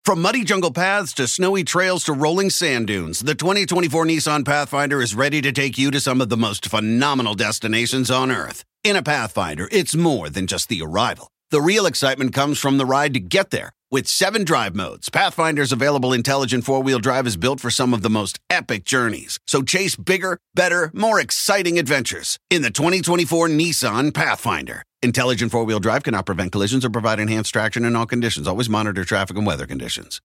From 0.04 0.20
muddy 0.20 0.44
jungle 0.44 0.70
paths 0.70 1.14
to 1.14 1.26
snowy 1.26 1.64
trails 1.64 2.04
to 2.04 2.12
rolling 2.12 2.50
sand 2.50 2.88
dunes, 2.88 3.20
the 3.20 3.34
2024 3.34 4.04
Nissan 4.04 4.44
Pathfinder 4.44 5.00
is 5.00 5.14
ready 5.14 5.40
to 5.40 5.50
take 5.50 5.78
you 5.78 5.90
to 5.90 5.98
some 5.98 6.20
of 6.20 6.28
the 6.28 6.36
most 6.36 6.66
phenomenal 6.66 7.34
destinations 7.34 8.10
on 8.10 8.30
Earth. 8.30 8.64
In 8.82 8.96
a 8.96 9.02
Pathfinder, 9.02 9.66
it's 9.72 9.96
more 9.96 10.28
than 10.28 10.46
just 10.46 10.68
the 10.68 10.82
arrival. 10.82 11.28
The 11.50 11.60
real 11.60 11.86
excitement 11.86 12.32
comes 12.32 12.58
from 12.58 12.78
the 12.78 12.86
ride 12.86 13.14
to 13.14 13.20
get 13.20 13.50
there. 13.50 13.70
With 13.90 14.08
seven 14.08 14.42
drive 14.44 14.74
modes, 14.74 15.08
Pathfinder's 15.08 15.70
available 15.70 16.12
intelligent 16.12 16.64
four 16.64 16.82
wheel 16.82 16.98
drive 16.98 17.28
is 17.28 17.36
built 17.36 17.60
for 17.60 17.70
some 17.70 17.94
of 17.94 18.02
the 18.02 18.10
most 18.10 18.40
epic 18.50 18.84
journeys. 18.84 19.38
So 19.46 19.62
chase 19.62 19.94
bigger, 19.94 20.38
better, 20.54 20.90
more 20.92 21.20
exciting 21.20 21.78
adventures 21.78 22.38
in 22.50 22.62
the 22.62 22.70
2024 22.70 23.48
Nissan 23.48 24.12
Pathfinder. 24.12 24.82
Intelligent 25.02 25.52
four 25.52 25.64
wheel 25.64 25.78
drive 25.78 26.02
cannot 26.02 26.26
prevent 26.26 26.50
collisions 26.50 26.84
or 26.84 26.90
provide 26.90 27.20
enhanced 27.20 27.52
traction 27.52 27.84
in 27.84 27.94
all 27.94 28.06
conditions. 28.06 28.48
Always 28.48 28.68
monitor 28.68 29.04
traffic 29.04 29.36
and 29.36 29.46
weather 29.46 29.66
conditions. 29.66 30.20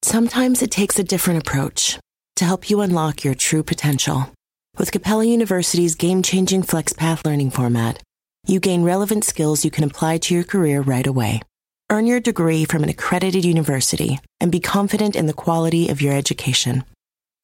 Sometimes 0.00 0.62
it 0.62 0.70
takes 0.70 0.98
a 0.98 1.04
different 1.04 1.40
approach 1.40 1.98
to 2.36 2.44
help 2.44 2.70
you 2.70 2.80
unlock 2.80 3.24
your 3.24 3.34
true 3.34 3.64
potential. 3.64 4.32
With 4.78 4.92
Capella 4.92 5.24
University's 5.24 5.96
game 5.96 6.22
changing 6.22 6.62
FlexPath 6.62 7.26
learning 7.26 7.50
format, 7.50 8.00
you 8.48 8.60
gain 8.60 8.82
relevant 8.82 9.24
skills 9.24 9.64
you 9.64 9.70
can 9.70 9.84
apply 9.84 10.18
to 10.18 10.34
your 10.34 10.44
career 10.44 10.80
right 10.80 11.06
away. 11.06 11.42
Earn 11.90 12.06
your 12.06 12.20
degree 12.20 12.64
from 12.64 12.82
an 12.82 12.88
accredited 12.88 13.44
university 13.44 14.18
and 14.40 14.50
be 14.50 14.60
confident 14.60 15.16
in 15.16 15.26
the 15.26 15.32
quality 15.32 15.88
of 15.88 16.00
your 16.00 16.14
education. 16.14 16.84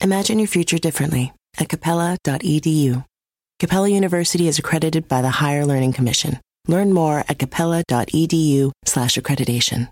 Imagine 0.00 0.38
your 0.38 0.48
future 0.48 0.78
differently 0.78 1.32
at 1.58 1.68
capella.edu. 1.68 3.04
Capella 3.60 3.88
University 3.88 4.48
is 4.48 4.58
accredited 4.58 5.06
by 5.06 5.22
the 5.22 5.30
Higher 5.30 5.64
Learning 5.64 5.92
Commission. 5.92 6.40
Learn 6.66 6.92
more 6.92 7.24
at 7.28 7.38
capella.edu/accreditation. 7.38 9.88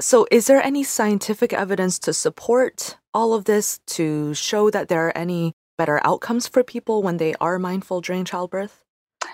So, 0.00 0.28
is 0.30 0.46
there 0.46 0.62
any 0.62 0.84
scientific 0.84 1.52
evidence 1.52 1.98
to 2.00 2.12
support 2.12 2.98
all 3.12 3.34
of 3.34 3.46
this 3.46 3.80
to 3.98 4.32
show 4.34 4.70
that 4.70 4.88
there 4.88 5.08
are 5.08 5.18
any 5.18 5.54
better 5.76 6.00
outcomes 6.04 6.46
for 6.46 6.62
people 6.62 7.02
when 7.02 7.16
they 7.16 7.34
are 7.40 7.58
mindful 7.58 8.00
during 8.00 8.24
childbirth? 8.24 8.84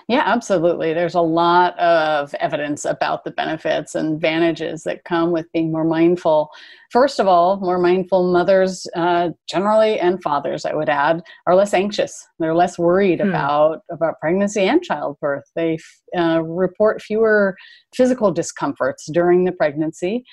Yeah, 0.08 0.22
absolutely. 0.26 0.92
There's 0.92 1.14
a 1.14 1.20
lot 1.20 1.78
of 1.78 2.34
evidence 2.34 2.84
about 2.84 3.24
the 3.24 3.30
benefits 3.30 3.94
and 3.94 4.14
advantages 4.14 4.82
that 4.82 5.04
come 5.04 5.30
with 5.30 5.50
being 5.52 5.72
more 5.72 5.84
mindful. 5.84 6.50
First 6.90 7.18
of 7.18 7.26
all, 7.26 7.56
more 7.56 7.78
mindful 7.78 8.30
mothers, 8.30 8.86
uh, 8.94 9.30
generally, 9.48 9.98
and 9.98 10.22
fathers, 10.22 10.66
I 10.66 10.74
would 10.74 10.90
add, 10.90 11.22
are 11.46 11.54
less 11.54 11.72
anxious. 11.72 12.26
They're 12.38 12.54
less 12.54 12.78
worried 12.78 13.20
hmm. 13.20 13.30
about 13.30 13.80
about 13.90 14.20
pregnancy 14.20 14.62
and 14.62 14.82
childbirth. 14.82 15.44
They 15.56 15.78
uh, 16.16 16.42
report 16.42 17.00
fewer 17.00 17.56
physical 17.94 18.30
discomforts 18.30 19.10
during 19.10 19.44
the 19.44 19.52
pregnancy. 19.52 20.24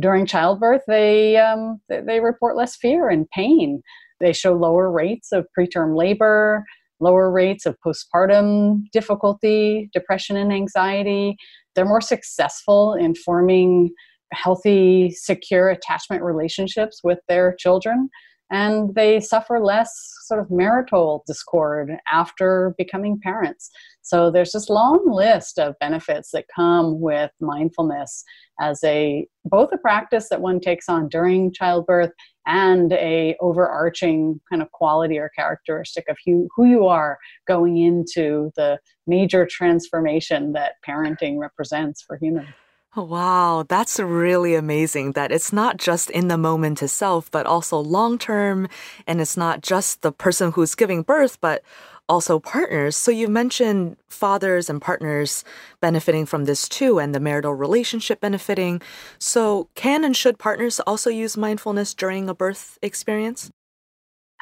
During 0.00 0.26
childbirth, 0.26 0.82
they 0.88 1.36
um, 1.36 1.80
they 1.88 2.20
report 2.20 2.56
less 2.56 2.76
fear 2.76 3.08
and 3.08 3.30
pain. 3.30 3.80
They 4.18 4.32
show 4.32 4.54
lower 4.54 4.90
rates 4.90 5.32
of 5.32 5.46
preterm 5.56 5.96
labor 5.96 6.64
lower 7.00 7.30
rates 7.30 7.66
of 7.66 7.76
postpartum 7.84 8.82
difficulty, 8.92 9.90
depression, 9.92 10.36
and 10.36 10.52
anxiety. 10.52 11.36
They're 11.74 11.84
more 11.84 12.00
successful 12.00 12.94
in 12.94 13.14
forming 13.14 13.90
healthy, 14.32 15.10
secure 15.10 15.70
attachment 15.70 16.22
relationships 16.22 17.00
with 17.02 17.18
their 17.28 17.54
children. 17.58 18.08
And 18.50 18.94
they 18.94 19.20
suffer 19.20 19.60
less 19.60 19.92
sort 20.24 20.40
of 20.40 20.50
marital 20.50 21.22
discord 21.26 21.90
after 22.12 22.74
becoming 22.76 23.20
parents. 23.20 23.70
So 24.02 24.30
there's 24.30 24.52
this 24.52 24.68
long 24.68 25.08
list 25.10 25.58
of 25.58 25.78
benefits 25.78 26.30
that 26.32 26.46
come 26.54 27.00
with 27.00 27.30
mindfulness 27.40 28.24
as 28.60 28.82
a 28.84 29.26
both 29.44 29.70
a 29.72 29.78
practice 29.78 30.28
that 30.28 30.40
one 30.40 30.60
takes 30.60 30.88
on 30.88 31.08
during 31.08 31.52
childbirth 31.52 32.10
and 32.46 32.92
a 32.94 33.36
overarching 33.40 34.40
kind 34.50 34.62
of 34.62 34.70
quality 34.72 35.18
or 35.18 35.30
characteristic 35.36 36.04
of 36.08 36.16
who, 36.26 36.48
who 36.56 36.64
you 36.64 36.86
are 36.86 37.18
going 37.46 37.78
into 37.78 38.50
the 38.56 38.78
major 39.06 39.46
transformation 39.46 40.52
that 40.52 40.72
parenting 40.86 41.38
represents 41.38 42.02
for 42.02 42.16
humans. 42.16 42.48
Wow, 42.96 43.64
that's 43.68 44.00
really 44.00 44.56
amazing 44.56 45.12
that 45.12 45.30
it's 45.30 45.52
not 45.52 45.76
just 45.76 46.10
in 46.10 46.26
the 46.26 46.36
moment 46.36 46.82
itself, 46.82 47.30
but 47.30 47.46
also 47.46 47.78
long 47.78 48.18
term. 48.18 48.68
And 49.06 49.20
it's 49.20 49.36
not 49.36 49.62
just 49.62 50.02
the 50.02 50.10
person 50.10 50.50
who's 50.52 50.74
giving 50.74 51.02
birth, 51.02 51.40
but 51.40 51.62
also 52.08 52.40
partners. 52.40 52.96
So 52.96 53.12
you 53.12 53.28
mentioned 53.28 53.96
fathers 54.08 54.68
and 54.68 54.82
partners 54.82 55.44
benefiting 55.80 56.26
from 56.26 56.46
this 56.46 56.68
too, 56.68 56.98
and 56.98 57.14
the 57.14 57.20
marital 57.20 57.54
relationship 57.54 58.20
benefiting. 58.20 58.82
So, 59.20 59.68
can 59.76 60.02
and 60.04 60.16
should 60.16 60.38
partners 60.38 60.80
also 60.80 61.10
use 61.10 61.36
mindfulness 61.36 61.94
during 61.94 62.28
a 62.28 62.34
birth 62.34 62.76
experience? 62.82 63.50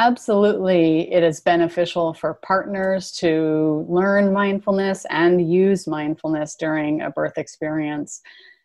Absolutely, 0.00 1.12
it 1.12 1.24
is 1.24 1.40
beneficial 1.40 2.14
for 2.14 2.34
partners 2.44 3.10
to 3.12 3.84
learn 3.88 4.32
mindfulness 4.32 5.04
and 5.10 5.50
use 5.50 5.88
mindfulness 5.88 6.54
during 6.54 7.00
a 7.00 7.10
birth 7.10 7.36
experience. 7.36 8.20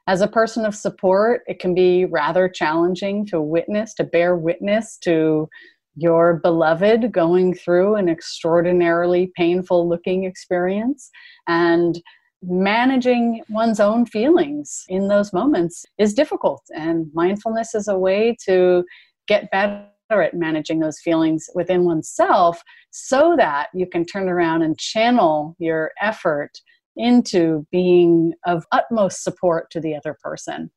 As 0.05 0.21
a 0.21 0.27
person 0.27 0.63
of 0.63 0.75
support, 0.75 1.41
it 1.47 1.59
can 1.59 1.73
be 1.73 2.05
rather 2.05 2.47
challenging 2.47 3.25
to 3.27 3.41
witness, 3.41 3.95
to 3.95 4.03
bear 4.03 4.35
witness 4.35 4.97
to 4.99 5.49
your 5.95 6.35
beloved 6.35 7.11
going 7.11 7.55
through 7.55 7.95
an 7.95 8.09
extraordinarily 8.09 9.31
painful 9.35 9.89
looking 9.89 10.25
experience. 10.25 11.09
And 11.47 11.99
managing 12.43 13.41
one's 13.49 13.79
own 13.79 14.05
feelings 14.05 14.83
in 14.87 15.07
those 15.07 15.33
moments 15.33 15.83
is 15.97 16.13
difficult. 16.13 16.61
And 16.75 17.07
mindfulness 17.13 17.73
is 17.73 17.87
a 17.87 17.97
way 17.97 18.37
to 18.45 18.83
get 19.27 19.49
better 19.49 19.87
at 20.21 20.33
managing 20.33 20.79
those 20.79 20.99
feelings 20.99 21.47
within 21.55 21.85
oneself 21.85 22.61
so 22.91 23.35
that 23.37 23.67
you 23.73 23.87
can 23.87 24.05
turn 24.05 24.29
around 24.29 24.61
and 24.61 24.77
channel 24.77 25.55
your 25.59 25.91
effort 26.01 26.51
into 26.95 27.65
being 27.71 28.33
of 28.45 28.65
utmost 28.71 29.23
support 29.23 29.69
to 29.71 29.79
the 29.79 29.95
other 29.95 30.15
person. 30.21 30.69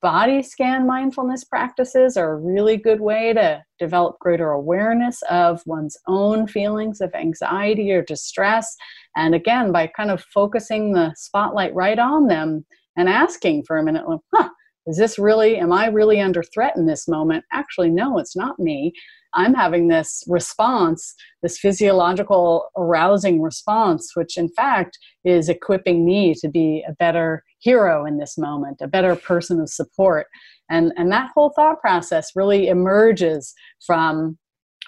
Body 0.00 0.42
scan 0.42 0.86
mindfulness 0.86 1.42
practices 1.42 2.16
are 2.16 2.32
a 2.32 2.36
really 2.36 2.76
good 2.76 3.00
way 3.00 3.32
to 3.32 3.64
develop 3.80 4.16
greater 4.20 4.50
awareness 4.50 5.22
of 5.28 5.60
one's 5.66 5.96
own 6.06 6.46
feelings 6.46 7.00
of 7.00 7.12
anxiety 7.14 7.90
or 7.90 8.02
distress. 8.02 8.76
And 9.16 9.34
again, 9.34 9.72
by 9.72 9.88
kind 9.88 10.12
of 10.12 10.24
focusing 10.32 10.92
the 10.92 11.12
spotlight 11.16 11.74
right 11.74 11.98
on 11.98 12.28
them 12.28 12.64
and 12.96 13.08
asking 13.08 13.64
for 13.64 13.76
a 13.76 13.82
minute, 13.82 14.04
huh, 14.32 14.48
is 14.88 14.96
this 14.96 15.18
really, 15.18 15.58
am 15.58 15.72
I 15.72 15.86
really 15.86 16.20
under 16.20 16.42
threat 16.42 16.74
in 16.76 16.86
this 16.86 17.06
moment? 17.06 17.44
Actually, 17.52 17.90
no, 17.90 18.18
it's 18.18 18.34
not 18.34 18.58
me. 18.58 18.94
I'm 19.34 19.52
having 19.52 19.88
this 19.88 20.24
response, 20.26 21.14
this 21.42 21.58
physiological 21.58 22.70
arousing 22.76 23.42
response, 23.42 24.16
which 24.16 24.38
in 24.38 24.48
fact 24.48 24.98
is 25.24 25.50
equipping 25.50 26.06
me 26.06 26.34
to 26.40 26.48
be 26.48 26.82
a 26.88 26.94
better 26.94 27.44
hero 27.58 28.06
in 28.06 28.16
this 28.16 28.38
moment, 28.38 28.80
a 28.80 28.88
better 28.88 29.14
person 29.14 29.60
of 29.60 29.68
support. 29.68 30.26
And, 30.70 30.92
and 30.96 31.12
that 31.12 31.30
whole 31.34 31.52
thought 31.54 31.80
process 31.80 32.30
really 32.34 32.68
emerges 32.68 33.54
from 33.86 34.38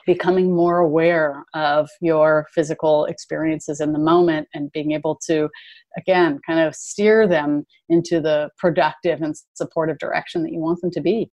becoming 0.07 0.55
more 0.55 0.79
aware 0.79 1.45
of 1.55 1.89
your 2.01 2.47
physical 2.55 3.05
experiences 3.07 3.81
in 3.81 3.93
the 3.93 3.99
moment 3.99 4.49
and 4.55 4.73
being 4.73 4.93
able 4.93 5.19
to 5.27 5.49
again 5.97 6.39
kind 6.47 6.61
of 6.61 6.75
steer 6.75 7.27
them 7.27 7.65
into 7.89 8.21
the 8.21 8.51
productive 8.59 9.23
and 9.23 9.35
supportive 9.55 9.99
direction 9.99 10.43
that 10.43 10.53
you 10.53 10.61
want 10.61 10.81
them 10.81 10.91
to 10.91 11.01
be. 11.01 11.31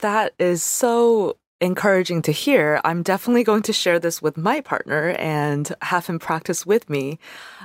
That 0.00 0.34
is 0.38 0.62
so 0.62 1.38
encouraging 1.60 2.22
to 2.22 2.32
hear. 2.32 2.80
I'm 2.84 3.02
definitely 3.02 3.44
going 3.44 3.62
to 3.62 3.72
share 3.72 3.98
this 3.98 4.20
with 4.20 4.36
my 4.36 4.60
partner 4.60 5.10
and 5.18 5.72
have 5.82 6.06
him 6.06 6.18
practice 6.18 6.66
with 6.66 6.90
me 6.90 7.18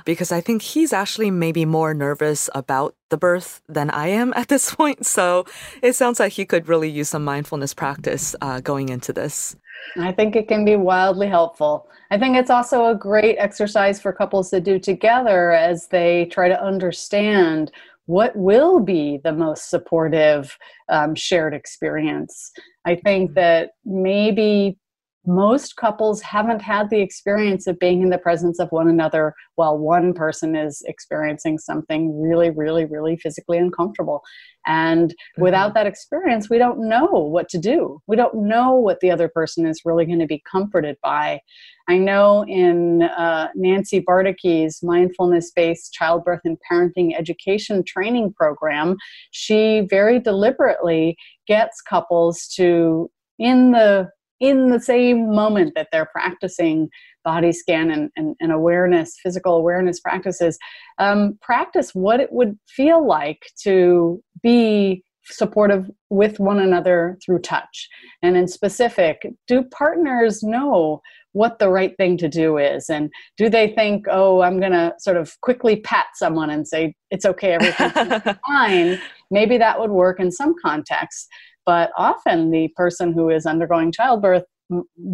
because 0.04 0.32
I 0.32 0.40
think 0.40 0.62
he's 0.62 0.92
actually 0.92 1.30
maybe 1.30 1.64
more 1.64 1.92
nervous 1.92 2.48
about 2.54 2.94
the 3.10 3.18
birth 3.18 3.60
than 3.68 3.90
I 3.90 4.08
am 4.08 4.32
at 4.36 4.48
this 4.48 4.74
point. 4.74 5.04
So 5.06 5.44
it 5.82 5.94
sounds 5.94 6.20
like 6.20 6.32
he 6.32 6.44
could 6.44 6.68
really 6.68 6.88
use 6.90 7.10
some 7.10 7.24
mindfulness 7.24 7.74
practice 7.74 8.34
uh, 8.40 8.60
going 8.60 8.88
into 8.88 9.12
this. 9.12 9.56
I 9.96 10.12
think 10.12 10.36
it 10.36 10.48
can 10.48 10.64
be 10.64 10.76
wildly 10.76 11.28
helpful. 11.28 11.88
I 12.10 12.18
think 12.18 12.36
it's 12.36 12.50
also 12.50 12.86
a 12.86 12.94
great 12.94 13.36
exercise 13.38 14.00
for 14.00 14.12
couples 14.12 14.50
to 14.50 14.60
do 14.60 14.78
together 14.78 15.52
as 15.52 15.88
they 15.88 16.26
try 16.26 16.48
to 16.48 16.62
understand 16.62 17.72
what 18.06 18.34
will 18.36 18.80
be 18.80 19.20
the 19.22 19.32
most 19.32 19.70
supportive 19.70 20.56
um, 20.88 21.14
shared 21.14 21.54
experience. 21.54 22.50
I 22.84 22.96
think 22.96 23.30
mm-hmm. 23.30 23.40
that 23.40 23.70
maybe 23.84 24.78
most 25.26 25.76
couples 25.76 26.20
haven't 26.20 26.60
had 26.60 26.90
the 26.90 27.00
experience 27.00 27.66
of 27.66 27.78
being 27.78 28.02
in 28.02 28.10
the 28.10 28.18
presence 28.18 28.58
of 28.58 28.72
one 28.72 28.88
another 28.88 29.34
while 29.54 29.78
one 29.78 30.12
person 30.14 30.56
is 30.56 30.82
experiencing 30.86 31.58
something 31.58 32.20
really, 32.20 32.50
really, 32.50 32.84
really 32.84 33.16
physically 33.16 33.58
uncomfortable. 33.58 34.22
And 34.66 35.10
mm-hmm. 35.10 35.42
without 35.42 35.74
that 35.74 35.86
experience, 35.86 36.50
we 36.50 36.58
don't 36.58 36.88
know 36.88 37.06
what 37.06 37.48
to 37.50 37.58
do. 37.58 38.00
We 38.08 38.16
don't 38.16 38.46
know 38.46 38.74
what 38.74 39.00
the 39.00 39.10
other 39.10 39.28
person 39.28 39.64
is 39.66 39.82
really 39.84 40.06
going 40.06 40.18
to 40.18 40.26
be 40.26 40.42
comforted 40.50 40.96
by. 41.02 41.40
I 41.88 41.98
know 41.98 42.44
in 42.46 43.02
uh, 43.02 43.48
Nancy 43.54 44.00
Bardacke's 44.00 44.82
mindfulness 44.82 45.52
based 45.52 45.92
childbirth 45.92 46.40
and 46.44 46.58
parenting 46.70 47.16
education 47.16 47.84
training 47.84 48.32
program, 48.34 48.96
she 49.30 49.86
very 49.88 50.18
deliberately 50.18 51.16
gets 51.46 51.80
couples 51.80 52.46
to, 52.56 53.10
in 53.38 53.72
the 53.72 54.08
in 54.42 54.70
the 54.70 54.80
same 54.80 55.32
moment 55.32 55.72
that 55.76 55.86
they're 55.92 56.10
practicing 56.12 56.90
body 57.24 57.52
scan 57.52 57.92
and, 57.92 58.10
and, 58.16 58.34
and 58.40 58.50
awareness, 58.50 59.16
physical 59.22 59.54
awareness 59.56 60.00
practices, 60.00 60.58
um, 60.98 61.38
practice 61.40 61.94
what 61.94 62.18
it 62.18 62.32
would 62.32 62.58
feel 62.68 63.06
like 63.06 63.40
to 63.62 64.20
be 64.42 65.04
supportive 65.26 65.88
with 66.10 66.40
one 66.40 66.58
another 66.58 67.16
through 67.24 67.38
touch. 67.38 67.88
And 68.20 68.36
in 68.36 68.48
specific, 68.48 69.24
do 69.46 69.62
partners 69.62 70.42
know 70.42 71.00
what 71.30 71.60
the 71.60 71.68
right 71.68 71.96
thing 71.96 72.16
to 72.18 72.28
do 72.28 72.58
is? 72.58 72.90
And 72.90 73.10
do 73.36 73.48
they 73.48 73.68
think, 73.68 74.06
oh, 74.10 74.42
I'm 74.42 74.58
going 74.58 74.72
to 74.72 74.92
sort 74.98 75.16
of 75.16 75.40
quickly 75.40 75.76
pat 75.76 76.06
someone 76.14 76.50
and 76.50 76.66
say, 76.66 76.96
it's 77.12 77.24
okay, 77.24 77.52
everything's 77.52 78.38
fine? 78.46 79.00
Maybe 79.30 79.56
that 79.58 79.78
would 79.78 79.92
work 79.92 80.18
in 80.18 80.32
some 80.32 80.54
contexts. 80.60 81.28
But 81.64 81.90
often 81.96 82.50
the 82.50 82.68
person 82.76 83.12
who 83.12 83.30
is 83.30 83.46
undergoing 83.46 83.92
childbirth 83.92 84.44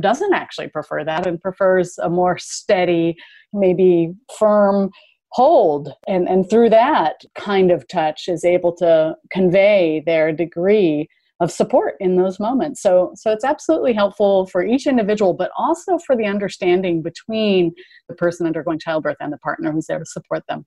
doesn't 0.00 0.34
actually 0.34 0.68
prefer 0.68 1.04
that 1.04 1.26
and 1.26 1.40
prefers 1.40 1.98
a 1.98 2.08
more 2.08 2.38
steady, 2.38 3.16
maybe 3.52 4.14
firm 4.38 4.90
hold. 5.32 5.92
And, 6.06 6.28
and 6.28 6.48
through 6.48 6.70
that 6.70 7.22
kind 7.34 7.70
of 7.70 7.87
touch 7.88 8.28
is 8.28 8.44
able 8.44 8.74
to 8.76 9.16
convey 9.30 10.02
their 10.06 10.32
degree 10.32 11.08
of 11.40 11.52
support 11.52 11.94
in 12.00 12.16
those 12.16 12.40
moments. 12.40 12.82
So, 12.82 13.12
so 13.14 13.30
it's 13.30 13.44
absolutely 13.44 13.92
helpful 13.92 14.46
for 14.46 14.64
each 14.64 14.87
individual, 14.87 15.34
but 15.34 15.50
also 15.56 15.98
for 15.98 16.16
the 16.16 16.24
understanding 16.24 17.02
between 17.02 17.72
the 18.08 18.14
person 18.14 18.46
undergoing 18.46 18.78
childbirth 18.78 19.18
and 19.20 19.32
the 19.32 19.38
partner 19.38 19.70
who's 19.70 19.87
there 19.87 20.00
to 20.00 20.06
support 20.06 20.42
them. 20.48 20.66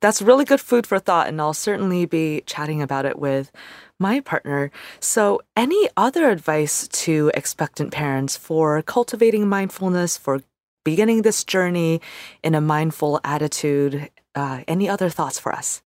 That's 0.00 0.20
really 0.20 0.44
good 0.44 0.60
food 0.60 0.86
for 0.86 0.98
thought, 0.98 1.28
and 1.28 1.40
I'll 1.40 1.54
certainly 1.54 2.06
be 2.06 2.42
chatting 2.46 2.82
about 2.82 3.06
it 3.06 3.18
with 3.18 3.50
my 3.98 4.20
partner. 4.20 4.70
So, 5.00 5.40
any 5.56 5.88
other 5.96 6.30
advice 6.30 6.88
to 6.88 7.30
expectant 7.34 7.92
parents 7.92 8.36
for 8.36 8.82
cultivating 8.82 9.48
mindfulness, 9.48 10.16
for 10.16 10.40
beginning 10.84 11.22
this 11.22 11.44
journey 11.44 12.00
in 12.42 12.54
a 12.54 12.60
mindful 12.60 13.20
attitude? 13.24 14.10
Uh, 14.34 14.62
any 14.66 14.88
other 14.88 15.08
thoughts 15.08 15.38
for 15.38 15.52
us? 15.52 15.82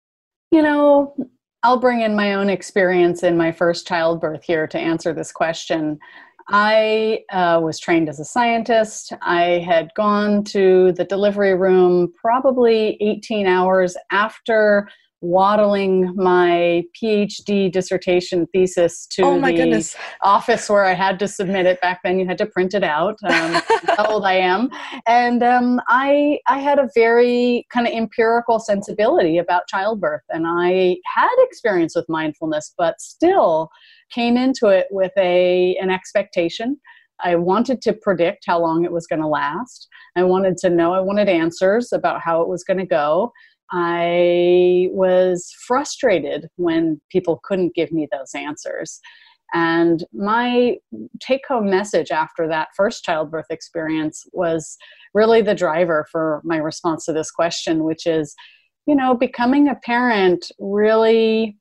You 0.50 0.62
know, 0.62 1.14
I'll 1.62 1.80
bring 1.80 2.02
in 2.02 2.14
my 2.14 2.34
own 2.34 2.50
experience 2.50 3.22
in 3.22 3.36
my 3.36 3.50
first 3.50 3.86
childbirth 3.86 4.44
here 4.44 4.66
to 4.66 4.78
answer 4.78 5.12
this 5.12 5.32
question. 5.32 5.98
I 6.48 7.20
uh, 7.32 7.60
was 7.62 7.80
trained 7.80 8.10
as 8.10 8.20
a 8.20 8.24
scientist. 8.24 9.14
I 9.22 9.64
had 9.66 9.90
gone 9.96 10.44
to 10.44 10.92
the 10.92 11.04
delivery 11.04 11.54
room 11.54 12.12
probably 12.20 12.98
18 13.00 13.46
hours 13.46 13.96
after 14.10 14.90
waddling 15.20 16.12
my 16.16 16.82
PhD 17.00 17.72
dissertation 17.72 18.46
thesis 18.52 19.06
to 19.06 19.22
oh 19.22 19.40
the 19.40 19.52
goodness. 19.52 19.96
office 20.22 20.68
where 20.68 20.84
I 20.84 20.92
had 20.92 21.18
to 21.20 21.28
submit 21.28 21.66
it. 21.66 21.80
Back 21.80 22.00
then, 22.04 22.18
you 22.18 22.26
had 22.26 22.38
to 22.38 22.46
print 22.46 22.74
it 22.74 22.84
out. 22.84 23.16
Um, 23.24 23.62
how 23.96 24.06
old 24.06 24.24
I 24.24 24.34
am, 24.34 24.70
and 25.06 25.42
um, 25.42 25.80
I 25.88 26.38
I 26.46 26.58
had 26.58 26.78
a 26.78 26.88
very 26.94 27.66
kind 27.72 27.86
of 27.86 27.92
empirical 27.92 28.58
sensibility 28.58 29.38
about 29.38 29.66
childbirth, 29.68 30.22
and 30.28 30.44
I 30.46 30.98
had 31.06 31.34
experience 31.38 31.96
with 31.96 32.06
mindfulness, 32.08 32.74
but 32.76 33.00
still 33.00 33.70
came 34.10 34.36
into 34.36 34.68
it 34.68 34.86
with 34.90 35.12
a 35.16 35.76
an 35.80 35.90
expectation. 35.90 36.78
I 37.22 37.36
wanted 37.36 37.80
to 37.82 37.92
predict 37.92 38.44
how 38.46 38.60
long 38.60 38.84
it 38.84 38.92
was 38.92 39.06
going 39.06 39.22
to 39.22 39.28
last. 39.28 39.88
I 40.16 40.24
wanted 40.24 40.56
to 40.58 40.70
know, 40.70 40.94
I 40.94 41.00
wanted 41.00 41.28
answers 41.28 41.92
about 41.92 42.20
how 42.20 42.42
it 42.42 42.48
was 42.48 42.64
going 42.64 42.78
to 42.78 42.86
go. 42.86 43.32
I 43.72 44.88
was 44.90 45.52
frustrated 45.66 46.48
when 46.56 47.00
people 47.10 47.40
couldn't 47.44 47.74
give 47.74 47.92
me 47.92 48.08
those 48.10 48.34
answers. 48.34 49.00
And 49.52 50.04
my 50.12 50.76
take 51.20 51.42
home 51.46 51.70
message 51.70 52.10
after 52.10 52.48
that 52.48 52.68
first 52.76 53.04
childbirth 53.04 53.46
experience 53.50 54.24
was 54.32 54.76
really 55.12 55.42
the 55.42 55.54
driver 55.54 56.06
for 56.10 56.40
my 56.44 56.56
response 56.56 57.04
to 57.04 57.12
this 57.12 57.30
question, 57.30 57.84
which 57.84 58.06
is 58.06 58.34
you 58.86 58.94
know, 58.94 59.14
becoming 59.14 59.68
a 59.68 59.76
parent 59.76 60.50
really 60.58 61.56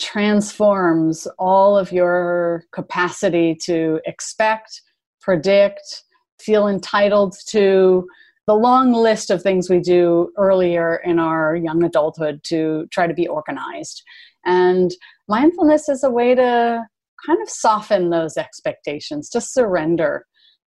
transforms 0.00 1.28
all 1.38 1.76
of 1.76 1.92
your 1.92 2.64
capacity 2.72 3.56
to 3.64 4.00
expect, 4.06 4.82
predict, 5.20 6.04
feel 6.40 6.66
entitled 6.66 7.36
to 7.46 8.06
the 8.46 8.54
long 8.54 8.92
list 8.92 9.30
of 9.30 9.42
things 9.42 9.70
we 9.70 9.80
do 9.80 10.32
earlier 10.36 10.96
in 11.04 11.18
our 11.18 11.54
young 11.54 11.84
adulthood 11.84 12.42
to 12.44 12.86
try 12.90 13.06
to 13.06 13.14
be 13.14 13.28
organized. 13.28 14.02
And 14.44 14.90
mindfulness 15.28 15.88
is 15.88 16.02
a 16.02 16.10
way 16.10 16.34
to 16.34 16.84
kind 17.24 17.40
of 17.40 17.48
soften 17.48 18.10
those 18.10 18.36
expectations, 18.36 19.28
to 19.30 19.40
surrender, 19.40 20.26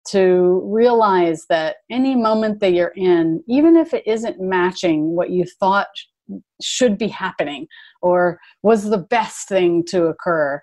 to 0.10 0.62
realize 0.66 1.46
that 1.50 1.78
any 1.90 2.16
moment 2.16 2.60
that 2.60 2.74
you're 2.74 2.94
in, 2.96 3.44
even 3.48 3.76
if 3.76 3.94
it 3.94 4.06
isn't 4.06 4.40
matching 4.40 5.16
what 5.16 5.32
you 5.32 5.44
thought 5.60 5.88
should 6.62 6.98
be 6.98 7.08
happening 7.08 7.68
or 8.02 8.40
was 8.64 8.90
the 8.90 8.98
best 8.98 9.50
thing 9.50 9.84
to 9.88 10.06
occur, 10.06 10.62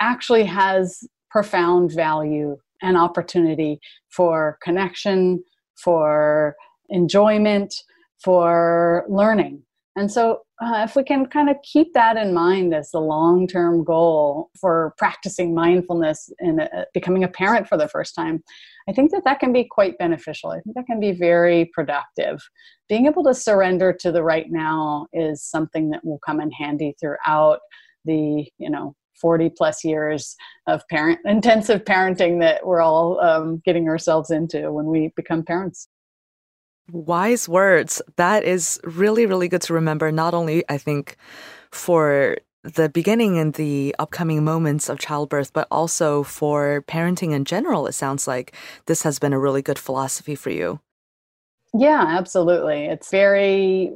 actually 0.00 0.44
has 0.44 1.00
profound 1.30 1.92
value 1.92 2.56
and 2.82 2.96
opportunity 2.96 3.80
for 4.10 4.58
connection, 4.62 5.42
for 5.76 6.56
enjoyment, 6.88 7.74
for 8.22 9.04
learning. 9.08 9.62
And 9.96 10.12
so, 10.12 10.42
uh, 10.62 10.84
if 10.86 10.94
we 10.94 11.02
can 11.02 11.26
kind 11.26 11.48
of 11.48 11.56
keep 11.62 11.92
that 11.94 12.16
in 12.16 12.32
mind 12.32 12.74
as 12.74 12.90
the 12.90 13.00
long 13.00 13.46
term 13.46 13.82
goal 13.82 14.50
for 14.58 14.94
practicing 14.98 15.54
mindfulness 15.54 16.30
and 16.38 16.60
uh, 16.60 16.84
becoming 16.92 17.24
a 17.24 17.28
parent 17.28 17.66
for 17.66 17.78
the 17.78 17.88
first 17.88 18.14
time, 18.14 18.42
I 18.88 18.92
think 18.92 19.10
that 19.12 19.24
that 19.24 19.40
can 19.40 19.52
be 19.52 19.66
quite 19.70 19.98
beneficial. 19.98 20.50
I 20.50 20.60
think 20.60 20.76
that 20.76 20.86
can 20.86 21.00
be 21.00 21.12
very 21.12 21.70
productive. 21.72 22.42
Being 22.88 23.06
able 23.06 23.24
to 23.24 23.34
surrender 23.34 23.92
to 24.00 24.12
the 24.12 24.22
right 24.22 24.46
now 24.50 25.06
is 25.12 25.42
something 25.42 25.90
that 25.90 26.04
will 26.04 26.20
come 26.24 26.40
in 26.40 26.50
handy 26.52 26.94
throughout 27.00 27.60
the, 28.04 28.46
you 28.58 28.70
know, 28.70 28.94
40 29.20 29.50
plus 29.50 29.84
years 29.84 30.36
of 30.66 30.82
parent 30.88 31.20
intensive 31.24 31.84
parenting 31.84 32.40
that 32.40 32.66
we're 32.66 32.80
all 32.80 33.20
um, 33.20 33.62
getting 33.64 33.88
ourselves 33.88 34.30
into 34.30 34.72
when 34.72 34.86
we 34.86 35.12
become 35.16 35.42
parents. 35.42 35.88
Wise 36.92 37.48
words. 37.48 38.00
That 38.16 38.44
is 38.44 38.80
really, 38.84 39.26
really 39.26 39.48
good 39.48 39.62
to 39.62 39.74
remember. 39.74 40.12
Not 40.12 40.34
only, 40.34 40.64
I 40.68 40.78
think, 40.78 41.16
for 41.72 42.36
the 42.62 42.88
beginning 42.88 43.38
and 43.38 43.54
the 43.54 43.94
upcoming 43.98 44.44
moments 44.44 44.88
of 44.88 44.98
childbirth, 44.98 45.52
but 45.52 45.68
also 45.70 46.22
for 46.22 46.84
parenting 46.88 47.32
in 47.32 47.44
general. 47.44 47.86
It 47.86 47.92
sounds 47.92 48.26
like 48.26 48.54
this 48.86 49.02
has 49.02 49.18
been 49.18 49.32
a 49.32 49.38
really 49.38 49.62
good 49.62 49.78
philosophy 49.78 50.34
for 50.34 50.50
you. 50.50 50.80
Yeah, 51.78 52.04
absolutely. 52.08 52.86
It's 52.86 53.10
very 53.10 53.92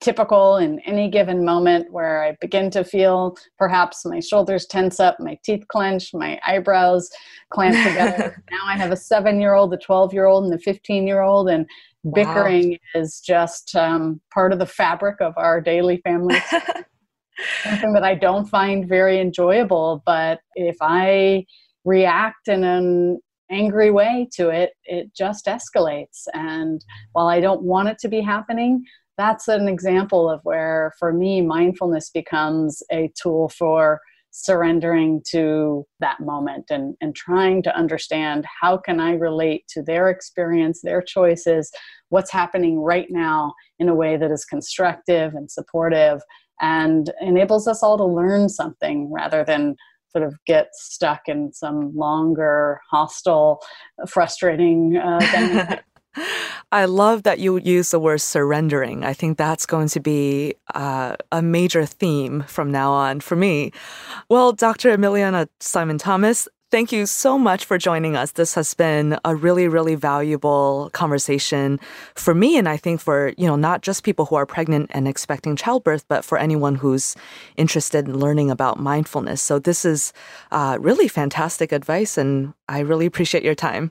typical 0.00 0.56
in 0.56 0.78
any 0.80 1.10
given 1.10 1.44
moment 1.44 1.92
where 1.92 2.22
I 2.24 2.36
begin 2.40 2.70
to 2.70 2.84
feel 2.84 3.36
perhaps 3.58 4.06
my 4.06 4.20
shoulders 4.20 4.66
tense 4.66 4.98
up, 4.98 5.18
my 5.20 5.38
teeth 5.44 5.66
clench, 5.68 6.14
my 6.14 6.40
eyebrows 6.46 7.10
clamp 7.50 7.76
together. 7.86 8.42
now 8.50 8.60
I 8.66 8.76
have 8.76 8.92
a 8.92 8.96
seven 8.96 9.40
year 9.40 9.54
old, 9.54 9.74
a 9.74 9.76
12 9.76 10.14
year 10.14 10.26
old, 10.26 10.44
and 10.44 10.54
a 10.54 10.58
15 10.58 11.06
year 11.06 11.20
old, 11.20 11.50
and 11.50 11.66
bickering 12.14 12.70
wow. 12.70 13.00
is 13.00 13.20
just 13.20 13.76
um, 13.76 14.20
part 14.32 14.52
of 14.52 14.58
the 14.58 14.66
fabric 14.66 15.20
of 15.20 15.34
our 15.36 15.60
daily 15.60 15.98
family. 15.98 16.38
Something 17.62 17.92
that 17.92 18.04
I 18.04 18.14
don't 18.14 18.46
find 18.46 18.88
very 18.88 19.20
enjoyable, 19.20 20.02
but 20.06 20.40
if 20.54 20.76
I 20.80 21.44
react 21.84 22.48
in 22.48 22.64
an 22.64 23.20
angry 23.50 23.90
way 23.90 24.28
to 24.34 24.50
it, 24.50 24.72
it 24.84 25.14
just 25.14 25.46
escalates. 25.46 26.24
And 26.34 26.84
while 27.12 27.28
I 27.28 27.40
don't 27.40 27.62
want 27.62 27.88
it 27.88 27.98
to 28.00 28.08
be 28.08 28.20
happening, 28.20 28.84
that's 29.16 29.48
an 29.48 29.68
example 29.68 30.30
of 30.30 30.40
where, 30.44 30.92
for 30.98 31.12
me, 31.12 31.40
mindfulness 31.40 32.10
becomes 32.10 32.82
a 32.90 33.10
tool 33.20 33.48
for 33.48 34.00
surrendering 34.30 35.22
to 35.30 35.86
that 36.00 36.20
moment 36.20 36.66
and, 36.70 36.94
and 37.00 37.14
trying 37.14 37.62
to 37.62 37.74
understand 37.74 38.44
how 38.60 38.76
can 38.76 39.00
i 39.00 39.12
relate 39.12 39.64
to 39.68 39.82
their 39.82 40.10
experience 40.10 40.80
their 40.82 41.00
choices 41.00 41.72
what's 42.10 42.30
happening 42.30 42.78
right 42.78 43.06
now 43.10 43.54
in 43.78 43.88
a 43.88 43.94
way 43.94 44.16
that 44.16 44.30
is 44.30 44.44
constructive 44.44 45.34
and 45.34 45.50
supportive 45.50 46.20
and 46.60 47.10
enables 47.20 47.66
us 47.66 47.82
all 47.82 47.96
to 47.96 48.04
learn 48.04 48.48
something 48.48 49.10
rather 49.10 49.44
than 49.44 49.74
sort 50.10 50.24
of 50.24 50.34
get 50.46 50.68
stuck 50.72 51.22
in 51.26 51.52
some 51.52 51.94
longer, 51.96 52.80
hostile, 52.90 53.60
frustrating 54.06 54.96
uh, 54.96 55.76
I 56.72 56.84
love 56.84 57.22
that 57.22 57.38
you 57.38 57.58
use 57.58 57.90
the 57.90 58.00
word 58.00 58.20
surrendering. 58.20 59.04
I 59.04 59.12
think 59.12 59.38
that's 59.38 59.66
going 59.66 59.88
to 59.88 60.00
be 60.00 60.54
uh, 60.74 61.16
a 61.32 61.42
major 61.42 61.86
theme 61.86 62.44
from 62.46 62.70
now 62.70 62.92
on 62.92 63.20
for 63.20 63.36
me. 63.36 63.72
Well, 64.28 64.52
Dr. 64.52 64.96
Emiliana 64.96 65.48
Simon 65.60 65.98
Thomas, 65.98 66.48
Thank 66.70 66.92
you 66.92 67.06
so 67.06 67.38
much 67.38 67.64
for 67.64 67.78
joining 67.78 68.14
us. 68.14 68.32
This 68.32 68.54
has 68.54 68.74
been 68.74 69.18
a 69.24 69.34
really, 69.34 69.68
really 69.68 69.94
valuable 69.94 70.90
conversation 70.92 71.80
for 72.14 72.34
me. 72.34 72.58
And 72.58 72.68
I 72.68 72.76
think 72.76 73.00
for, 73.00 73.32
you 73.38 73.46
know, 73.46 73.56
not 73.56 73.80
just 73.80 74.04
people 74.04 74.26
who 74.26 74.36
are 74.36 74.44
pregnant 74.44 74.90
and 74.92 75.08
expecting 75.08 75.56
childbirth, 75.56 76.04
but 76.08 76.26
for 76.26 76.36
anyone 76.36 76.74
who's 76.74 77.16
interested 77.56 78.06
in 78.06 78.18
learning 78.18 78.50
about 78.50 78.78
mindfulness. 78.78 79.40
So 79.40 79.58
this 79.58 79.86
is 79.86 80.12
uh, 80.50 80.76
really 80.78 81.08
fantastic 81.08 81.72
advice. 81.72 82.18
And 82.18 82.52
I 82.68 82.80
really 82.80 83.06
appreciate 83.06 83.44
your 83.44 83.54
time. 83.54 83.90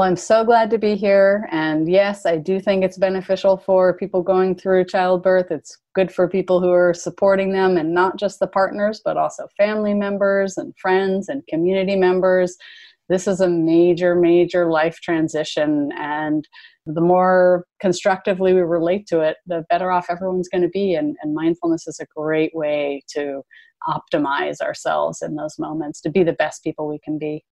Well, 0.00 0.08
I'm 0.08 0.16
so 0.16 0.46
glad 0.46 0.70
to 0.70 0.78
be 0.78 0.96
here. 0.96 1.46
And 1.52 1.86
yes, 1.86 2.24
I 2.24 2.38
do 2.38 2.58
think 2.58 2.82
it's 2.82 2.96
beneficial 2.96 3.58
for 3.58 3.92
people 3.98 4.22
going 4.22 4.54
through 4.54 4.86
childbirth. 4.86 5.50
It's 5.50 5.76
good 5.94 6.10
for 6.10 6.26
people 6.26 6.58
who 6.58 6.70
are 6.70 6.94
supporting 6.94 7.52
them 7.52 7.76
and 7.76 7.92
not 7.92 8.18
just 8.18 8.40
the 8.40 8.46
partners, 8.46 9.02
but 9.04 9.18
also 9.18 9.46
family 9.58 9.92
members 9.92 10.56
and 10.56 10.72
friends 10.78 11.28
and 11.28 11.46
community 11.48 11.96
members. 11.96 12.56
This 13.10 13.28
is 13.28 13.42
a 13.42 13.48
major, 13.50 14.14
major 14.14 14.70
life 14.70 15.00
transition. 15.02 15.90
And 15.98 16.48
the 16.86 17.02
more 17.02 17.66
constructively 17.78 18.54
we 18.54 18.62
relate 18.62 19.06
to 19.08 19.20
it, 19.20 19.36
the 19.44 19.66
better 19.68 19.90
off 19.90 20.06
everyone's 20.08 20.48
going 20.48 20.62
to 20.62 20.68
be. 20.68 20.94
And, 20.94 21.14
and 21.20 21.34
mindfulness 21.34 21.86
is 21.86 22.00
a 22.00 22.06
great 22.16 22.54
way 22.54 23.02
to 23.08 23.42
optimize 23.86 24.62
ourselves 24.62 25.20
in 25.20 25.36
those 25.36 25.58
moments, 25.58 26.00
to 26.00 26.10
be 26.10 26.22
the 26.22 26.32
best 26.32 26.64
people 26.64 26.88
we 26.88 27.00
can 27.00 27.18
be. 27.18 27.44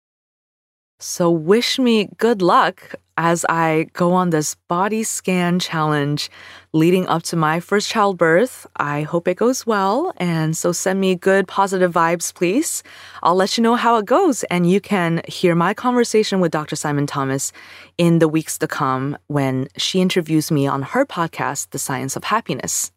So, 1.00 1.30
wish 1.30 1.78
me 1.78 2.08
good 2.18 2.42
luck 2.42 2.96
as 3.16 3.44
I 3.48 3.87
go 3.92 4.14
on 4.14 4.30
this 4.30 4.56
body 4.66 5.04
scan 5.04 5.61
challenge 5.61 6.28
leading 6.72 7.06
up 7.06 7.22
to 7.24 7.37
my 7.37 7.61
first 7.61 7.88
childbirth. 7.88 8.66
I 8.74 9.02
hope 9.02 9.28
it 9.28 9.37
goes 9.37 9.64
well. 9.64 10.12
And 10.16 10.56
so, 10.56 10.72
send 10.72 11.00
me 11.00 11.14
good 11.14 11.46
positive 11.46 11.92
vibes, 11.92 12.34
please. 12.34 12.82
I'll 13.22 13.37
let 13.37 13.56
you 13.56 13.62
know 13.62 13.76
how 13.76 13.96
it 13.98 14.06
goes. 14.06 14.42
And 14.50 14.68
you 14.68 14.80
can 14.80 15.22
hear 15.28 15.54
my 15.54 15.72
conversation 15.72 16.40
with 16.40 16.50
Dr. 16.50 16.74
Simon 16.74 17.06
Thomas 17.06 17.52
in 17.96 18.18
the 18.18 18.26
weeks 18.26 18.58
to 18.58 18.66
come 18.66 19.16
when 19.28 19.68
she 19.76 20.00
interviews 20.00 20.50
me 20.50 20.66
on 20.66 20.82
her 20.82 21.06
podcast, 21.06 21.70
The 21.70 21.78
Science 21.78 22.16
of 22.16 22.24
Happiness. 22.24 22.90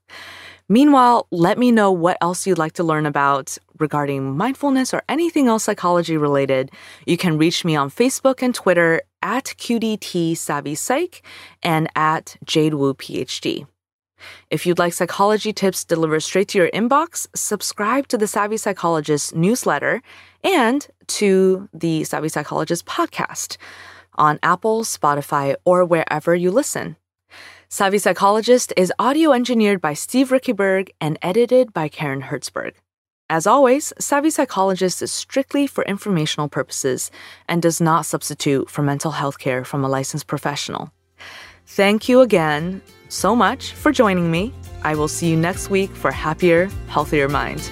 Meanwhile, 0.71 1.27
let 1.31 1.57
me 1.57 1.69
know 1.69 1.91
what 1.91 2.17
else 2.21 2.47
you'd 2.47 2.57
like 2.57 2.71
to 2.73 2.83
learn 2.85 3.05
about 3.05 3.57
regarding 3.77 4.37
mindfulness 4.37 4.93
or 4.93 5.03
anything 5.09 5.49
else 5.49 5.65
psychology 5.65 6.15
related. 6.15 6.71
You 7.05 7.17
can 7.17 7.37
reach 7.37 7.65
me 7.65 7.75
on 7.75 7.89
Facebook 7.89 8.41
and 8.41 8.55
Twitter 8.55 9.01
at 9.21 9.43
QDT 9.43 10.37
Savvy 10.37 10.75
Psych 10.75 11.23
and 11.61 11.89
at 11.93 12.37
Jade 12.45 12.75
Wu 12.75 12.93
PhD. 12.93 13.67
If 14.49 14.65
you'd 14.65 14.79
like 14.79 14.93
psychology 14.93 15.51
tips 15.51 15.83
delivered 15.83 16.21
straight 16.21 16.47
to 16.49 16.59
your 16.59 16.71
inbox, 16.71 17.27
subscribe 17.35 18.07
to 18.07 18.17
the 18.17 18.25
Savvy 18.25 18.55
Psychologist 18.55 19.35
newsletter 19.35 20.01
and 20.41 20.87
to 21.19 21.67
the 21.73 22.05
Savvy 22.05 22.29
Psychologist 22.29 22.85
podcast 22.85 23.57
on 24.15 24.39
Apple, 24.41 24.83
Spotify, 24.83 25.53
or 25.65 25.83
wherever 25.83 26.33
you 26.33 26.49
listen. 26.49 26.95
Savvy 27.73 27.99
Psychologist 27.99 28.73
is 28.75 28.91
audio 28.99 29.31
engineered 29.31 29.79
by 29.79 29.93
Steve 29.93 30.27
Riekeberg 30.27 30.89
and 30.99 31.17
edited 31.21 31.71
by 31.71 31.87
Karen 31.87 32.23
Hertzberg. 32.23 32.73
As 33.29 33.47
always, 33.47 33.93
Savvy 33.97 34.29
Psychologist 34.29 35.01
is 35.01 35.09
strictly 35.09 35.67
for 35.67 35.85
informational 35.85 36.49
purposes 36.49 37.11
and 37.47 37.61
does 37.61 37.79
not 37.79 38.05
substitute 38.05 38.69
for 38.69 38.81
mental 38.81 39.11
health 39.11 39.39
care 39.39 39.63
from 39.63 39.85
a 39.85 39.87
licensed 39.87 40.27
professional. 40.27 40.91
Thank 41.65 42.09
you 42.09 42.19
again 42.19 42.81
so 43.07 43.37
much 43.37 43.71
for 43.71 43.93
joining 43.93 44.29
me. 44.29 44.53
I 44.83 44.95
will 44.95 45.07
see 45.07 45.29
you 45.29 45.37
next 45.37 45.69
week 45.69 45.91
for 45.91 46.11
Happier, 46.11 46.69
Healthier 46.89 47.29
Mind. 47.29 47.71